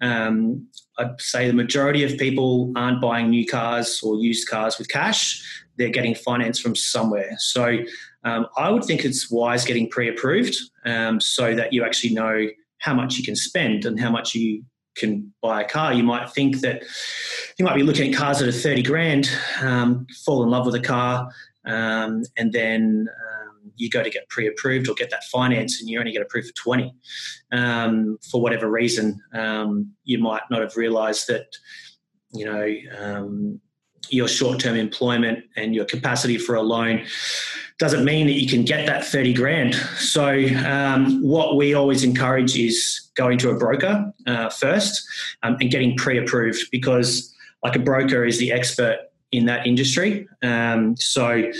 Um, 0.00 0.68
I'd 1.02 1.20
say 1.20 1.46
the 1.46 1.54
majority 1.54 2.04
of 2.04 2.18
people 2.18 2.72
aren't 2.76 3.00
buying 3.00 3.30
new 3.30 3.46
cars 3.46 4.02
or 4.02 4.16
used 4.16 4.48
cars 4.48 4.78
with 4.78 4.88
cash. 4.88 5.42
They're 5.76 5.90
getting 5.90 6.14
finance 6.14 6.58
from 6.58 6.76
somewhere. 6.76 7.34
So 7.38 7.78
um, 8.24 8.46
I 8.56 8.70
would 8.70 8.84
think 8.84 9.04
it's 9.04 9.30
wise 9.30 9.64
getting 9.64 9.88
pre 9.88 10.08
approved 10.08 10.56
um, 10.84 11.20
so 11.20 11.54
that 11.54 11.72
you 11.72 11.84
actually 11.84 12.14
know 12.14 12.48
how 12.78 12.94
much 12.94 13.16
you 13.16 13.24
can 13.24 13.36
spend 13.36 13.84
and 13.84 13.98
how 13.98 14.10
much 14.10 14.34
you 14.34 14.64
can 14.96 15.32
buy 15.40 15.62
a 15.62 15.68
car. 15.68 15.92
You 15.92 16.02
might 16.02 16.30
think 16.30 16.60
that 16.60 16.82
you 17.58 17.64
might 17.64 17.76
be 17.76 17.82
looking 17.82 18.12
at 18.12 18.18
cars 18.18 18.40
that 18.40 18.48
are 18.48 18.52
30 18.52 18.82
grand, 18.82 19.30
um, 19.60 20.06
fall 20.24 20.42
in 20.42 20.50
love 20.50 20.66
with 20.66 20.74
a 20.74 20.80
car, 20.80 21.30
um, 21.64 22.22
and 22.36 22.52
then 22.52 23.08
you 23.76 23.90
go 23.90 24.02
to 24.02 24.10
get 24.10 24.28
pre-approved 24.28 24.88
or 24.88 24.94
get 24.94 25.10
that 25.10 25.24
finance 25.24 25.80
and 25.80 25.88
you 25.88 25.98
only 25.98 26.12
get 26.12 26.22
approved 26.22 26.48
for 26.48 26.54
20 26.54 26.94
um, 27.52 28.18
for 28.30 28.40
whatever 28.40 28.70
reason 28.70 29.20
um, 29.34 29.92
you 30.04 30.18
might 30.18 30.42
not 30.50 30.60
have 30.60 30.76
realized 30.76 31.28
that 31.28 31.46
you 32.32 32.44
know 32.44 32.74
um, 32.98 33.60
your 34.10 34.28
short-term 34.28 34.76
employment 34.76 35.44
and 35.56 35.74
your 35.74 35.84
capacity 35.84 36.36
for 36.36 36.54
a 36.54 36.62
loan 36.62 37.04
doesn't 37.78 38.04
mean 38.04 38.26
that 38.26 38.34
you 38.34 38.48
can 38.48 38.64
get 38.64 38.86
that 38.86 39.04
30 39.04 39.34
grand. 39.34 39.74
So 39.74 40.46
um, 40.66 41.22
what 41.22 41.56
we 41.56 41.74
always 41.74 42.04
encourage 42.04 42.56
is 42.56 43.10
going 43.14 43.38
to 43.38 43.50
a 43.50 43.56
broker 43.56 44.12
uh, 44.26 44.50
first 44.50 45.04
um, 45.42 45.56
and 45.60 45.70
getting 45.70 45.96
pre-approved 45.96 46.70
because 46.70 47.34
like 47.62 47.76
a 47.76 47.80
broker 47.80 48.24
is 48.24 48.38
the 48.38 48.52
expert 48.52 48.98
in 49.32 49.46
that 49.46 49.66
industry. 49.66 50.28
Um, 50.42 50.96
so 50.96 51.50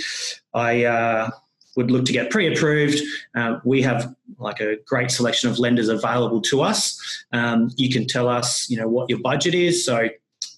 I 0.53 0.85
uh, 0.85 1.29
would 1.75 1.91
look 1.91 2.05
to 2.05 2.13
get 2.13 2.29
pre-approved. 2.29 3.01
Uh, 3.35 3.59
we 3.63 3.81
have 3.81 4.13
like 4.37 4.59
a 4.59 4.77
great 4.85 5.11
selection 5.11 5.49
of 5.49 5.59
lenders 5.59 5.89
available 5.89 6.41
to 6.41 6.61
us. 6.61 6.99
Um, 7.31 7.71
you 7.77 7.89
can 7.89 8.07
tell 8.07 8.27
us, 8.27 8.69
you 8.69 8.77
know, 8.77 8.87
what 8.87 9.09
your 9.09 9.19
budget 9.19 9.53
is. 9.53 9.85
So 9.85 10.09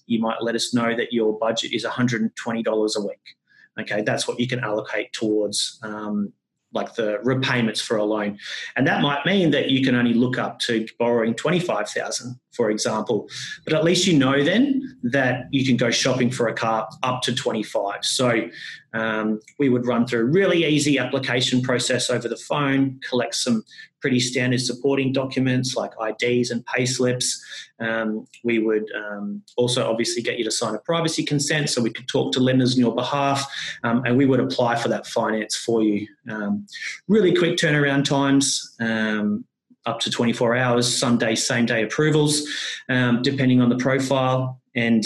you 0.06 0.20
might 0.20 0.42
let 0.42 0.54
us 0.54 0.74
know 0.74 0.94
that 0.94 1.12
your 1.12 1.38
budget 1.38 1.72
is 1.72 1.84
$120 1.84 2.96
a 2.96 3.00
week. 3.00 3.36
Okay, 3.78 4.02
that's 4.02 4.26
what 4.26 4.40
you 4.40 4.48
can 4.48 4.60
allocate 4.60 5.12
towards 5.12 5.78
um, 5.82 6.32
like 6.76 6.94
the 6.94 7.18
repayments 7.24 7.80
for 7.80 7.96
a 7.96 8.04
loan. 8.04 8.38
And 8.76 8.86
that 8.86 9.02
might 9.02 9.26
mean 9.26 9.50
that 9.50 9.70
you 9.70 9.82
can 9.84 9.96
only 9.96 10.14
look 10.14 10.38
up 10.38 10.60
to 10.60 10.86
borrowing 10.98 11.34
25,000, 11.34 12.38
for 12.52 12.70
example. 12.70 13.28
But 13.64 13.72
at 13.72 13.82
least 13.82 14.06
you 14.06 14.16
know 14.16 14.44
then 14.44 14.96
that 15.02 15.46
you 15.50 15.66
can 15.66 15.76
go 15.76 15.90
shopping 15.90 16.30
for 16.30 16.46
a 16.46 16.54
car 16.54 16.88
up 17.02 17.22
to 17.22 17.34
25. 17.34 18.04
So 18.04 18.48
um, 18.92 19.40
we 19.58 19.68
would 19.68 19.86
run 19.86 20.06
through 20.06 20.20
a 20.20 20.24
really 20.30 20.64
easy 20.64 20.98
application 20.98 21.62
process 21.62 22.08
over 22.10 22.28
the 22.28 22.36
phone, 22.36 23.00
collect 23.08 23.34
some 23.34 23.64
pretty 24.06 24.20
standard 24.20 24.60
supporting 24.60 25.10
documents 25.10 25.74
like 25.74 25.90
IDs 26.00 26.52
and 26.52 26.64
payslips. 26.64 27.40
Um, 27.80 28.24
we 28.44 28.60
would 28.60 28.84
um, 28.94 29.42
also 29.56 29.84
obviously 29.84 30.22
get 30.22 30.38
you 30.38 30.44
to 30.44 30.50
sign 30.52 30.76
a 30.76 30.78
privacy 30.78 31.24
consent 31.24 31.70
so 31.70 31.82
we 31.82 31.90
could 31.90 32.06
talk 32.06 32.32
to 32.34 32.38
lenders 32.38 32.74
on 32.74 32.80
your 32.82 32.94
behalf 32.94 33.44
um, 33.82 34.04
and 34.04 34.16
we 34.16 34.24
would 34.24 34.38
apply 34.38 34.76
for 34.76 34.86
that 34.90 35.08
finance 35.08 35.56
for 35.56 35.82
you. 35.82 36.06
Um, 36.30 36.68
really 37.08 37.34
quick 37.34 37.56
turnaround 37.56 38.04
times. 38.04 38.76
Um, 38.78 39.44
up 39.86 39.98
to 39.98 40.10
24 40.10 40.54
hours, 40.54 40.96
some 40.96 41.18
days, 41.18 41.44
same 41.44 41.66
day 41.66 41.82
approvals, 41.82 42.48
um, 42.88 43.22
depending 43.22 43.60
on 43.60 43.70
the 43.70 43.76
profile. 43.76 44.60
And 44.76 45.04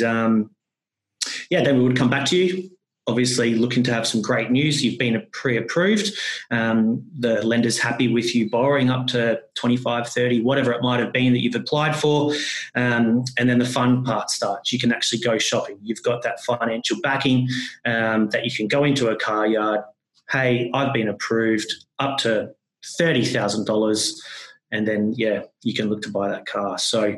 yeah, 1.49 1.62
then 1.62 1.78
we 1.78 1.85
would 1.85 1.97
come 1.97 2.11
back 2.11 2.26
to 2.26 2.37
you 2.37 2.71
obviously 3.11 3.55
looking 3.55 3.83
to 3.83 3.93
have 3.93 4.07
some 4.07 4.23
great 4.23 4.50
news. 4.50 4.85
You've 4.85 4.99
been 4.99 5.26
pre-approved. 5.33 6.17
Um, 6.50 7.05
the 7.19 7.45
lender's 7.45 7.79
happy 7.79 8.09
with 8.09 8.35
you 8.35 8.49
borrowing 8.49 8.88
up 8.88 9.09
to 9.09 9.40
25, 9.57 10.09
30, 10.09 10.43
whatever 10.43 10.73
it 10.73 10.81
might 10.81 11.00
have 11.00 11.12
been 11.12 11.33
that 11.33 11.40
you've 11.40 11.57
applied 11.57 11.97
for. 11.97 12.33
Um, 12.75 13.25
and 13.37 13.49
then 13.49 13.59
the 13.59 13.67
fun 13.67 14.05
part 14.05 14.31
starts. 14.31 14.73
You 14.73 14.79
can 14.79 14.93
actually 14.93 15.21
go 15.21 15.38
shopping. 15.38 15.79
You've 15.83 16.02
got 16.02 16.23
that 16.23 16.40
financial 16.40 16.99
backing 17.02 17.49
um, 17.85 18.31
that 18.31 18.45
you 18.45 18.50
can 18.50 18.69
go 18.69 18.85
into 18.85 19.09
a 19.09 19.17
car 19.17 19.47
yard. 19.47 19.81
Hey, 20.31 20.71
I've 20.73 20.95
been 20.95 21.09
approved 21.09 21.75
up 21.99 22.19
to 22.19 22.55
$30,000 23.00 24.21
and 24.73 24.87
then 24.87 25.15
yeah 25.17 25.43
you 25.62 25.75
can 25.75 25.89
look 25.89 26.00
to 26.03 26.11
buy 26.11 26.29
that 26.29 26.47
car. 26.47 26.79
So 26.79 27.15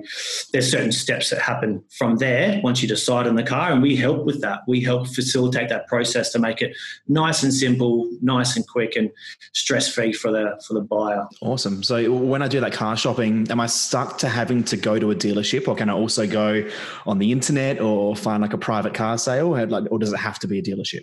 there's 0.52 0.70
certain 0.70 0.92
steps 0.92 1.30
that 1.30 1.40
happen 1.40 1.82
from 1.96 2.16
there 2.16 2.60
once 2.62 2.82
you 2.82 2.88
decide 2.88 3.26
on 3.26 3.36
the 3.36 3.42
car 3.42 3.70
and 3.70 3.80
we 3.80 3.94
help 3.94 4.24
with 4.24 4.40
that. 4.40 4.60
We 4.66 4.80
help 4.80 5.06
facilitate 5.06 5.68
that 5.68 5.86
process 5.86 6.32
to 6.32 6.38
make 6.38 6.60
it 6.60 6.76
nice 7.06 7.42
and 7.42 7.54
simple 7.54 8.10
nice 8.20 8.56
and 8.56 8.66
quick 8.66 8.96
and 8.96 9.10
stress 9.52 9.92
free 9.92 10.12
for 10.12 10.32
the 10.32 10.60
for 10.66 10.74
the 10.74 10.80
buyer. 10.80 11.26
Awesome. 11.40 11.82
So 11.82 12.12
when 12.12 12.42
i 12.42 12.48
do 12.48 12.60
that 12.60 12.72
car 12.72 12.96
shopping 12.96 13.46
am 13.50 13.60
i 13.60 13.66
stuck 13.66 14.18
to 14.18 14.28
having 14.28 14.64
to 14.64 14.76
go 14.76 14.98
to 14.98 15.10
a 15.10 15.14
dealership 15.14 15.68
or 15.68 15.76
can 15.76 15.88
i 15.88 15.92
also 15.92 16.26
go 16.26 16.68
on 17.06 17.18
the 17.18 17.30
internet 17.32 17.80
or 17.80 18.16
find 18.16 18.42
like 18.42 18.52
a 18.52 18.58
private 18.58 18.94
car 18.94 19.18
sale? 19.18 19.54
Or 19.54 19.98
does 19.98 20.12
it 20.12 20.18
have 20.18 20.38
to 20.40 20.48
be 20.48 20.58
a 20.58 20.62
dealership 20.62 21.02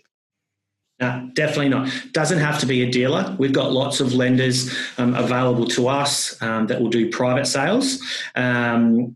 no, 0.99 1.29
definitely 1.33 1.69
not. 1.69 1.89
Doesn't 2.11 2.39
have 2.39 2.59
to 2.59 2.65
be 2.65 2.83
a 2.83 2.91
dealer. 2.91 3.35
We've 3.39 3.53
got 3.53 3.71
lots 3.71 4.01
of 4.01 4.13
lenders 4.13 4.75
um, 4.97 5.15
available 5.15 5.65
to 5.67 5.87
us 5.87 6.41
um, 6.41 6.67
that 6.67 6.81
will 6.81 6.89
do 6.89 7.09
private 7.09 7.45
sales. 7.45 8.01
Um, 8.35 9.15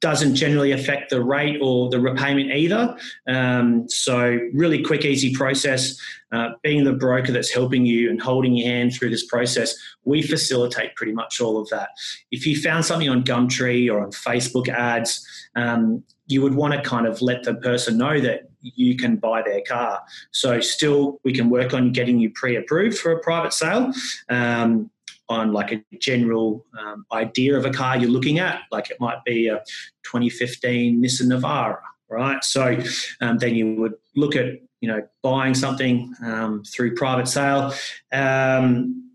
doesn't 0.00 0.36
generally 0.36 0.70
affect 0.70 1.10
the 1.10 1.20
rate 1.20 1.58
or 1.60 1.90
the 1.90 1.98
repayment 1.98 2.52
either. 2.52 2.96
Um, 3.26 3.88
so, 3.88 4.38
really 4.54 4.82
quick, 4.82 5.04
easy 5.04 5.34
process. 5.34 5.98
Uh, 6.30 6.50
being 6.62 6.84
the 6.84 6.92
broker 6.92 7.32
that's 7.32 7.50
helping 7.50 7.84
you 7.84 8.10
and 8.10 8.20
holding 8.20 8.54
your 8.54 8.68
hand 8.68 8.94
through 8.94 9.10
this 9.10 9.26
process, 9.26 9.74
we 10.04 10.22
facilitate 10.22 10.94
pretty 10.94 11.12
much 11.12 11.40
all 11.40 11.58
of 11.58 11.68
that. 11.70 11.88
If 12.30 12.46
you 12.46 12.60
found 12.60 12.84
something 12.84 13.08
on 13.08 13.24
Gumtree 13.24 13.90
or 13.90 14.00
on 14.00 14.12
Facebook 14.12 14.68
ads, 14.68 15.26
um, 15.56 16.04
you 16.28 16.42
would 16.42 16.54
want 16.54 16.74
to 16.74 16.80
kind 16.82 17.06
of 17.06 17.20
let 17.20 17.42
the 17.42 17.54
person 17.54 17.98
know 17.98 18.20
that 18.20 18.50
you 18.60 18.96
can 18.96 19.16
buy 19.16 19.42
their 19.42 19.62
car. 19.62 20.02
So, 20.30 20.60
still, 20.60 21.20
we 21.24 21.32
can 21.32 21.50
work 21.50 21.74
on 21.74 21.92
getting 21.92 22.18
you 22.18 22.30
pre 22.30 22.56
approved 22.56 22.98
for 22.98 23.12
a 23.12 23.20
private 23.20 23.52
sale. 23.52 23.92
Um, 24.28 24.90
on 25.30 25.52
like 25.52 25.72
a 25.72 25.84
general 25.98 26.64
um, 26.78 27.04
idea 27.12 27.54
of 27.54 27.66
a 27.66 27.70
car 27.70 27.98
you're 27.98 28.10
looking 28.10 28.38
at, 28.38 28.62
like 28.72 28.90
it 28.90 28.98
might 28.98 29.22
be 29.24 29.48
a 29.48 29.58
2015 30.04 31.02
Nissan 31.02 31.26
Navara, 31.26 31.80
right? 32.08 32.42
So 32.42 32.78
um, 33.20 33.36
then 33.36 33.54
you 33.54 33.74
would 33.74 33.94
look 34.16 34.36
at 34.36 34.46
you 34.80 34.88
know 34.88 35.06
buying 35.22 35.54
something 35.54 36.14
um, 36.24 36.62
through 36.64 36.94
private 36.94 37.28
sale. 37.28 37.74
Um, 38.12 39.07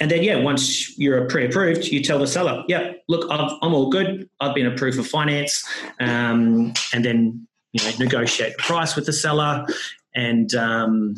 and 0.00 0.10
then, 0.10 0.22
yeah, 0.22 0.36
once 0.36 0.98
you're 0.98 1.26
pre-approved, 1.26 1.86
you 1.86 2.02
tell 2.02 2.18
the 2.18 2.26
seller, 2.26 2.64
"Yeah, 2.68 2.92
look, 3.08 3.30
i 3.30 3.36
am 3.36 3.74
all 3.74 3.90
good. 3.90 4.28
I've 4.40 4.54
been 4.54 4.66
approved 4.66 4.96
for 4.96 5.04
finance." 5.04 5.64
Um, 6.00 6.72
and 6.92 7.04
then, 7.04 7.46
you 7.72 7.84
know, 7.84 7.96
negotiate 7.98 8.56
the 8.56 8.62
price 8.62 8.96
with 8.96 9.06
the 9.06 9.12
seller, 9.12 9.66
and 10.14 10.52
um, 10.54 11.14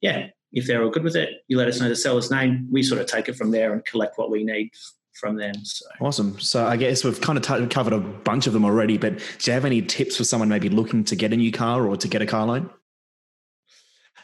yeah, 0.00 0.28
if 0.52 0.66
they're 0.66 0.82
all 0.82 0.90
good 0.90 1.04
with 1.04 1.16
it, 1.16 1.44
you 1.48 1.56
let 1.56 1.68
us 1.68 1.80
know 1.80 1.88
the 1.88 1.96
seller's 1.96 2.30
name. 2.30 2.68
We 2.70 2.82
sort 2.82 3.00
of 3.00 3.06
take 3.06 3.28
it 3.28 3.36
from 3.36 3.50
there 3.50 3.72
and 3.72 3.84
collect 3.84 4.18
what 4.18 4.30
we 4.30 4.44
need 4.44 4.70
from 5.14 5.36
them. 5.36 5.54
So. 5.64 5.86
Awesome. 6.00 6.38
So 6.40 6.66
I 6.66 6.76
guess 6.76 7.04
we've 7.04 7.20
kind 7.20 7.38
of 7.38 7.44
t- 7.44 7.66
covered 7.66 7.92
a 7.92 8.00
bunch 8.00 8.46
of 8.46 8.52
them 8.52 8.64
already, 8.64 8.98
but 8.98 9.18
do 9.18 9.50
you 9.50 9.52
have 9.52 9.64
any 9.64 9.80
tips 9.80 10.16
for 10.16 10.24
someone 10.24 10.48
maybe 10.48 10.68
looking 10.68 11.04
to 11.04 11.16
get 11.16 11.32
a 11.32 11.36
new 11.36 11.52
car 11.52 11.86
or 11.86 11.96
to 11.96 12.08
get 12.08 12.20
a 12.20 12.26
car 12.26 12.46
loan? 12.46 12.70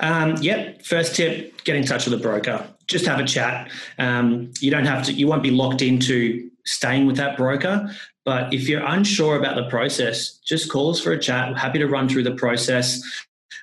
Um, 0.01 0.37
yep. 0.41 0.83
First 0.83 1.15
tip: 1.15 1.63
get 1.65 1.77
in 1.77 1.85
touch 1.85 2.07
with 2.07 2.15
a 2.15 2.23
broker. 2.23 2.67
Just 2.87 3.07
have 3.07 3.21
a 3.21 3.25
chat. 3.25 3.71
Um, 3.99 4.53
you 4.61 4.71
don't 4.71 4.87
have 4.87 5.05
to. 5.07 5.13
You 5.13 5.27
won't 5.27 5.43
be 5.43 5.51
locked 5.51 5.83
into 5.83 6.51
staying 6.65 7.07
with 7.07 7.17
that 7.17 7.37
broker. 7.37 7.91
But 8.25 8.53
if 8.53 8.69
you're 8.69 8.85
unsure 8.85 9.37
about 9.37 9.57
the 9.57 9.69
process, 9.71 10.39
just 10.39 10.71
call 10.71 10.91
us 10.91 11.01
for 11.01 11.13
a 11.13 11.19
chat. 11.19 11.51
We're 11.51 11.57
happy 11.57 11.79
to 11.79 11.87
run 11.87 12.09
through 12.09 12.25
the 12.25 12.35
process 12.35 13.01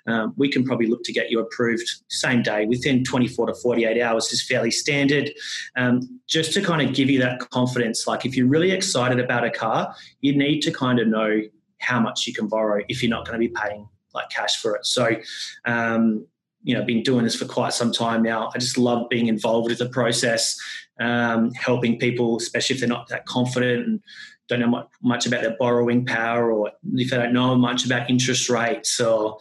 um, 0.07 0.33
we 0.37 0.49
can 0.49 0.63
probably 0.63 0.87
look 0.87 1.03
to 1.03 1.13
get 1.13 1.29
you 1.29 1.39
approved 1.39 1.87
same 2.09 2.41
day 2.41 2.65
within 2.65 3.03
24 3.03 3.47
to 3.47 3.53
48 3.55 4.01
hours 4.01 4.31
is 4.31 4.45
fairly 4.45 4.71
standard. 4.71 5.31
Um, 5.75 6.21
just 6.27 6.53
to 6.53 6.61
kind 6.61 6.87
of 6.87 6.95
give 6.95 7.09
you 7.09 7.19
that 7.19 7.39
confidence, 7.51 8.07
like 8.07 8.25
if 8.25 8.35
you're 8.35 8.47
really 8.47 8.71
excited 8.71 9.19
about 9.19 9.43
a 9.43 9.51
car, 9.51 9.93
you 10.21 10.35
need 10.35 10.61
to 10.61 10.71
kind 10.71 10.99
of 10.99 11.07
know 11.07 11.41
how 11.79 11.99
much 11.99 12.25
you 12.25 12.33
can 12.33 12.47
borrow 12.47 12.81
if 12.87 13.03
you're 13.03 13.09
not 13.09 13.25
going 13.25 13.39
to 13.39 13.47
be 13.47 13.53
paying 13.53 13.87
like 14.17 14.29
cash 14.29 14.61
for 14.61 14.75
it. 14.75 14.85
So, 14.85 15.03
um, 15.65 16.25
you 16.63 16.73
know, 16.73 16.83
been 16.83 17.03
doing 17.03 17.23
this 17.23 17.35
for 17.35 17.45
quite 17.45 17.73
some 17.73 17.91
time 17.91 18.21
now. 18.23 18.51
I 18.53 18.57
just 18.57 18.77
love 18.77 19.07
being 19.09 19.27
involved 19.27 19.69
with 19.69 19.79
the 19.79 19.89
process, 19.89 20.59
um, 20.99 21.51
helping 21.53 21.97
people, 21.97 22.37
especially 22.37 22.73
if 22.75 22.79
they're 22.79 22.89
not 22.89 23.07
that 23.09 23.25
confident 23.25 23.87
and 23.87 24.01
don't 24.49 24.59
know 24.59 24.87
much 25.01 25.27
about 25.27 25.41
their 25.43 25.55
borrowing 25.59 26.05
power, 26.05 26.51
or 26.51 26.71
if 26.93 27.09
they 27.09 27.17
don't 27.17 27.33
know 27.33 27.55
much 27.55 27.85
about 27.85 28.09
interest 28.09 28.49
rates, 28.49 28.99
or 28.99 29.37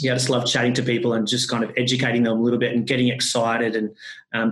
yeah, 0.00 0.12
I 0.12 0.16
just 0.16 0.30
love 0.30 0.46
chatting 0.46 0.74
to 0.74 0.82
people 0.82 1.14
and 1.14 1.26
just 1.26 1.50
kind 1.50 1.64
of 1.64 1.72
educating 1.76 2.22
them 2.24 2.38
a 2.38 2.42
little 2.42 2.58
bit 2.58 2.74
and 2.74 2.86
getting 2.86 3.08
excited. 3.08 3.76
And 3.76 3.90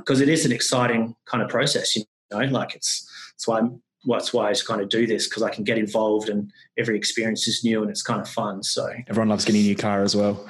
because 0.00 0.18
um, 0.20 0.22
it 0.22 0.28
is 0.28 0.44
an 0.46 0.52
exciting 0.52 1.14
kind 1.26 1.42
of 1.42 1.48
process, 1.48 1.96
you 1.96 2.04
know, 2.30 2.38
like 2.38 2.74
it's, 2.74 3.08
it's 3.34 3.46
why 3.46 3.58
I'm, 3.58 3.82
that's 4.04 4.32
why 4.32 4.48
I 4.48 4.52
just 4.52 4.66
kind 4.66 4.80
of 4.80 4.88
do 4.88 5.06
this 5.06 5.28
because 5.28 5.42
I 5.42 5.50
can 5.50 5.64
get 5.64 5.78
involved 5.78 6.28
and 6.28 6.52
every 6.78 6.96
experience 6.96 7.48
is 7.48 7.64
new 7.64 7.82
and 7.82 7.90
it's 7.90 8.02
kind 8.02 8.20
of 8.20 8.28
fun. 8.28 8.62
So 8.62 8.88
everyone 9.08 9.28
loves 9.28 9.44
getting 9.44 9.60
a 9.60 9.64
new 9.64 9.76
car 9.76 10.02
as 10.02 10.14
well. 10.14 10.48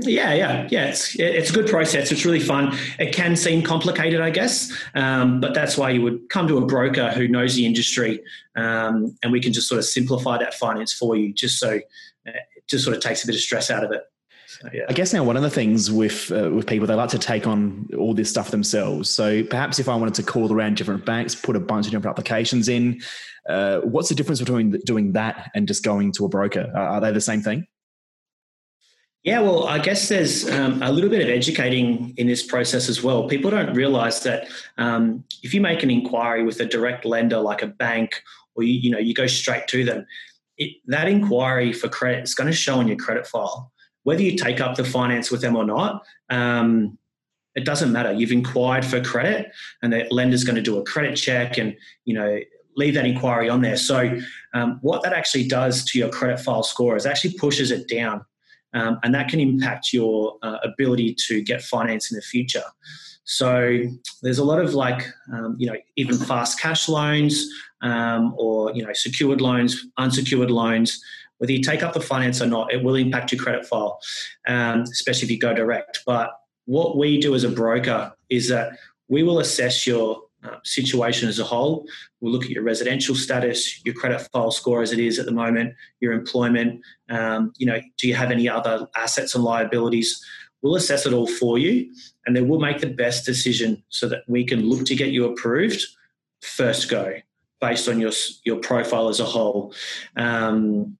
Yeah, 0.00 0.32
yeah, 0.32 0.68
yeah. 0.70 0.86
It's 0.86 1.18
it's 1.18 1.50
a 1.50 1.52
good 1.52 1.68
process. 1.68 2.10
It's 2.10 2.24
really 2.24 2.40
fun. 2.40 2.76
It 2.98 3.14
can 3.14 3.36
seem 3.36 3.62
complicated, 3.62 4.22
I 4.22 4.30
guess, 4.30 4.72
um, 4.94 5.40
but 5.40 5.52
that's 5.52 5.76
why 5.76 5.90
you 5.90 6.00
would 6.00 6.30
come 6.30 6.48
to 6.48 6.56
a 6.56 6.66
broker 6.66 7.10
who 7.10 7.28
knows 7.28 7.56
the 7.56 7.66
industry, 7.66 8.20
um, 8.56 9.14
and 9.22 9.32
we 9.32 9.40
can 9.40 9.52
just 9.52 9.68
sort 9.68 9.78
of 9.78 9.84
simplify 9.84 10.38
that 10.38 10.54
finance 10.54 10.94
for 10.94 11.14
you, 11.14 11.34
just 11.34 11.58
so 11.58 11.80
it 12.24 12.36
just 12.68 12.84
sort 12.84 12.96
of 12.96 13.02
takes 13.02 13.22
a 13.22 13.26
bit 13.26 13.34
of 13.34 13.42
stress 13.42 13.70
out 13.70 13.84
of 13.84 13.92
it. 13.92 14.02
Yeah. 14.72 14.84
I 14.88 14.92
guess 14.92 15.12
now 15.12 15.24
one 15.24 15.36
of 15.36 15.42
the 15.42 15.50
things 15.50 15.90
with 15.90 16.30
uh, 16.32 16.50
with 16.50 16.66
people 16.66 16.86
they 16.86 16.94
like 16.94 17.10
to 17.10 17.18
take 17.18 17.46
on 17.46 17.88
all 17.98 18.14
this 18.14 18.30
stuff 18.30 18.50
themselves. 18.50 19.10
So 19.10 19.42
perhaps 19.44 19.78
if 19.78 19.88
I 19.88 19.96
wanted 19.96 20.14
to 20.14 20.22
call 20.22 20.52
around 20.52 20.76
different 20.76 21.04
banks, 21.04 21.34
put 21.34 21.56
a 21.56 21.60
bunch 21.60 21.86
of 21.86 21.92
different 21.92 22.10
applications 22.10 22.68
in, 22.68 23.00
uh, 23.48 23.80
what's 23.80 24.08
the 24.08 24.14
difference 24.14 24.40
between 24.40 24.70
doing 24.84 25.12
that 25.12 25.50
and 25.54 25.66
just 25.66 25.82
going 25.82 26.12
to 26.12 26.24
a 26.24 26.28
broker? 26.28 26.70
are 26.74 27.00
they 27.00 27.12
the 27.12 27.20
same 27.20 27.42
thing? 27.42 27.66
Yeah, 29.24 29.40
well, 29.40 29.68
I 29.68 29.78
guess 29.78 30.08
there's 30.08 30.50
um, 30.50 30.82
a 30.82 30.90
little 30.90 31.08
bit 31.08 31.22
of 31.22 31.28
educating 31.28 32.12
in 32.16 32.26
this 32.26 32.44
process 32.44 32.88
as 32.88 33.04
well. 33.04 33.28
People 33.28 33.52
don't 33.52 33.72
realize 33.72 34.24
that 34.24 34.48
um, 34.78 35.22
if 35.44 35.54
you 35.54 35.60
make 35.60 35.84
an 35.84 35.92
inquiry 35.92 36.42
with 36.42 36.58
a 36.58 36.66
direct 36.66 37.04
lender 37.04 37.38
like 37.38 37.62
a 37.62 37.68
bank, 37.68 38.20
or 38.56 38.64
you, 38.64 38.72
you 38.72 38.90
know 38.90 38.98
you 38.98 39.14
go 39.14 39.28
straight 39.28 39.68
to 39.68 39.84
them, 39.84 40.06
it, 40.58 40.76
that 40.86 41.06
inquiry 41.06 41.72
for 41.72 41.88
credit 41.88 42.24
is 42.24 42.34
going 42.34 42.48
to 42.48 42.56
show 42.56 42.80
on 42.80 42.88
your 42.88 42.96
credit 42.96 43.26
file. 43.26 43.72
Whether 44.04 44.22
you 44.22 44.36
take 44.36 44.60
up 44.60 44.76
the 44.76 44.84
finance 44.84 45.30
with 45.30 45.40
them 45.40 45.56
or 45.56 45.64
not, 45.64 46.02
um, 46.30 46.98
it 47.54 47.64
doesn't 47.64 47.92
matter. 47.92 48.12
You've 48.12 48.32
inquired 48.32 48.84
for 48.84 49.00
credit, 49.00 49.52
and 49.82 49.92
the 49.92 50.06
lender's 50.10 50.44
going 50.44 50.56
to 50.56 50.62
do 50.62 50.78
a 50.78 50.84
credit 50.84 51.16
check 51.16 51.58
and 51.58 51.76
you 52.04 52.14
know 52.14 52.40
leave 52.76 52.94
that 52.94 53.06
inquiry 53.06 53.48
on 53.48 53.60
there. 53.60 53.76
So, 53.76 54.18
um, 54.54 54.78
what 54.82 55.02
that 55.02 55.12
actually 55.12 55.46
does 55.46 55.84
to 55.86 55.98
your 55.98 56.08
credit 56.08 56.40
file 56.40 56.62
score 56.62 56.96
is 56.96 57.06
actually 57.06 57.34
pushes 57.34 57.70
it 57.70 57.88
down, 57.88 58.24
um, 58.72 58.98
and 59.02 59.14
that 59.14 59.28
can 59.28 59.40
impact 59.40 59.92
your 59.92 60.38
uh, 60.42 60.58
ability 60.64 61.14
to 61.28 61.42
get 61.42 61.62
finance 61.62 62.10
in 62.10 62.16
the 62.16 62.22
future. 62.22 62.64
So, 63.24 63.82
there's 64.22 64.38
a 64.38 64.44
lot 64.44 64.60
of 64.60 64.74
like 64.74 65.06
um, 65.32 65.56
you 65.58 65.66
know 65.66 65.76
even 65.96 66.16
fast 66.16 66.60
cash 66.60 66.88
loans 66.88 67.46
um, 67.82 68.34
or 68.38 68.72
you 68.72 68.84
know 68.84 68.92
secured 68.92 69.40
loans, 69.40 69.84
unsecured 69.98 70.50
loans. 70.50 71.02
Whether 71.42 71.54
you 71.54 71.60
take 71.60 71.82
up 71.82 71.92
the 71.92 72.00
finance 72.00 72.40
or 72.40 72.46
not, 72.46 72.72
it 72.72 72.84
will 72.84 72.94
impact 72.94 73.32
your 73.32 73.42
credit 73.42 73.66
file, 73.66 73.98
um, 74.46 74.82
especially 74.82 75.24
if 75.24 75.32
you 75.32 75.40
go 75.40 75.52
direct. 75.52 76.04
But 76.06 76.30
what 76.66 76.96
we 76.96 77.20
do 77.20 77.34
as 77.34 77.42
a 77.42 77.48
broker 77.48 78.12
is 78.30 78.48
that 78.48 78.78
we 79.08 79.24
will 79.24 79.40
assess 79.40 79.84
your 79.84 80.22
uh, 80.44 80.58
situation 80.62 81.28
as 81.28 81.40
a 81.40 81.44
whole. 81.44 81.84
We'll 82.20 82.30
look 82.30 82.44
at 82.44 82.50
your 82.50 82.62
residential 82.62 83.16
status, 83.16 83.84
your 83.84 83.96
credit 83.96 84.20
file 84.32 84.52
score 84.52 84.82
as 84.82 84.92
it 84.92 85.00
is 85.00 85.18
at 85.18 85.26
the 85.26 85.32
moment, 85.32 85.74
your 85.98 86.12
employment. 86.12 86.80
Um, 87.10 87.52
you 87.56 87.66
know, 87.66 87.80
do 87.98 88.06
you 88.06 88.14
have 88.14 88.30
any 88.30 88.48
other 88.48 88.86
assets 88.94 89.34
and 89.34 89.42
liabilities? 89.42 90.24
we'll 90.62 90.76
assess 90.76 91.06
it 91.06 91.12
all 91.12 91.26
for 91.26 91.58
you, 91.58 91.92
and 92.24 92.36
then 92.36 92.46
we'll 92.46 92.60
make 92.60 92.78
the 92.78 92.86
best 92.86 93.26
decision 93.26 93.82
so 93.88 94.08
that 94.08 94.22
we 94.28 94.44
can 94.44 94.64
look 94.64 94.86
to 94.86 94.94
get 94.94 95.08
you 95.08 95.24
approved 95.24 95.84
first 96.40 96.88
go 96.88 97.14
based 97.60 97.88
on 97.88 98.00
your 98.00 98.12
your 98.44 98.58
profile 98.58 99.08
as 99.08 99.20
a 99.20 99.24
whole. 99.24 99.74
Um, 100.16 100.98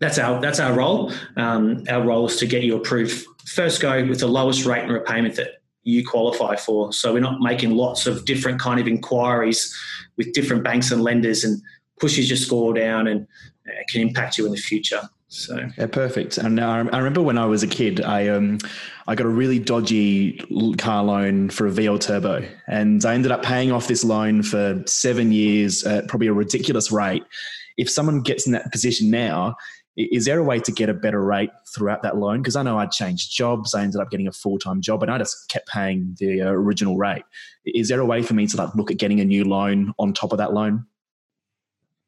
that's 0.00 0.18
our 0.18 0.40
that's 0.40 0.60
our 0.60 0.72
role. 0.72 1.12
Um, 1.36 1.84
our 1.88 2.02
role 2.02 2.26
is 2.26 2.36
to 2.38 2.46
get 2.46 2.62
you 2.62 2.76
approved 2.76 3.26
first 3.48 3.80
go 3.80 4.04
with 4.04 4.20
the 4.20 4.26
lowest 4.26 4.64
rate 4.66 4.82
and 4.82 4.92
repayment 4.92 5.36
that 5.36 5.62
you 5.82 6.06
qualify 6.06 6.54
for. 6.54 6.92
So 6.92 7.14
we're 7.14 7.20
not 7.20 7.40
making 7.40 7.70
lots 7.70 8.06
of 8.06 8.24
different 8.24 8.60
kind 8.60 8.78
of 8.78 8.86
inquiries 8.86 9.74
with 10.16 10.32
different 10.34 10.62
banks 10.62 10.90
and 10.90 11.02
lenders 11.02 11.44
and 11.44 11.62
pushes 11.98 12.28
your 12.28 12.36
score 12.36 12.74
down 12.74 13.06
and 13.06 13.26
uh, 13.66 13.72
can 13.88 14.02
impact 14.02 14.36
you 14.36 14.44
in 14.44 14.52
the 14.52 14.58
future. 14.58 15.00
So 15.28 15.68
yeah, 15.76 15.86
perfect. 15.86 16.38
And 16.38 16.60
I, 16.60 16.78
I 16.88 16.98
remember 16.98 17.20
when 17.20 17.36
I 17.36 17.46
was 17.46 17.62
a 17.62 17.66
kid, 17.66 18.00
I 18.00 18.28
um, 18.28 18.58
I 19.06 19.14
got 19.14 19.26
a 19.26 19.30
really 19.30 19.58
dodgy 19.58 20.38
car 20.78 21.04
loan 21.04 21.50
for 21.50 21.66
a 21.66 21.70
VL 21.70 22.00
Turbo, 22.00 22.46
and 22.66 23.04
I 23.04 23.14
ended 23.14 23.30
up 23.30 23.42
paying 23.42 23.70
off 23.70 23.88
this 23.88 24.04
loan 24.04 24.42
for 24.42 24.82
seven 24.86 25.30
years 25.30 25.84
at 25.84 26.08
probably 26.08 26.28
a 26.28 26.32
ridiculous 26.32 26.90
rate. 26.90 27.24
If 27.76 27.90
someone 27.90 28.22
gets 28.22 28.46
in 28.46 28.52
that 28.52 28.72
position 28.72 29.10
now, 29.10 29.54
is 29.98 30.24
there 30.26 30.38
a 30.38 30.44
way 30.44 30.60
to 30.60 30.70
get 30.70 30.88
a 30.88 30.94
better 30.94 31.22
rate 31.22 31.50
throughout 31.74 32.02
that 32.02 32.16
loan? 32.16 32.40
Because 32.40 32.54
I 32.54 32.62
know 32.62 32.78
I 32.78 32.86
changed 32.86 33.32
jobs, 33.32 33.74
I 33.74 33.82
ended 33.82 34.00
up 34.00 34.10
getting 34.10 34.28
a 34.28 34.32
full 34.32 34.58
time 34.58 34.80
job, 34.80 35.02
and 35.02 35.10
I 35.10 35.18
just 35.18 35.48
kept 35.48 35.68
paying 35.68 36.16
the 36.20 36.42
original 36.42 36.96
rate. 36.96 37.24
Is 37.66 37.88
there 37.88 38.00
a 38.00 38.06
way 38.06 38.22
for 38.22 38.34
me 38.34 38.46
to 38.46 38.56
like 38.56 38.74
look 38.76 38.90
at 38.90 38.98
getting 38.98 39.20
a 39.20 39.24
new 39.24 39.44
loan 39.44 39.92
on 39.98 40.12
top 40.12 40.32
of 40.32 40.38
that 40.38 40.52
loan? 40.52 40.86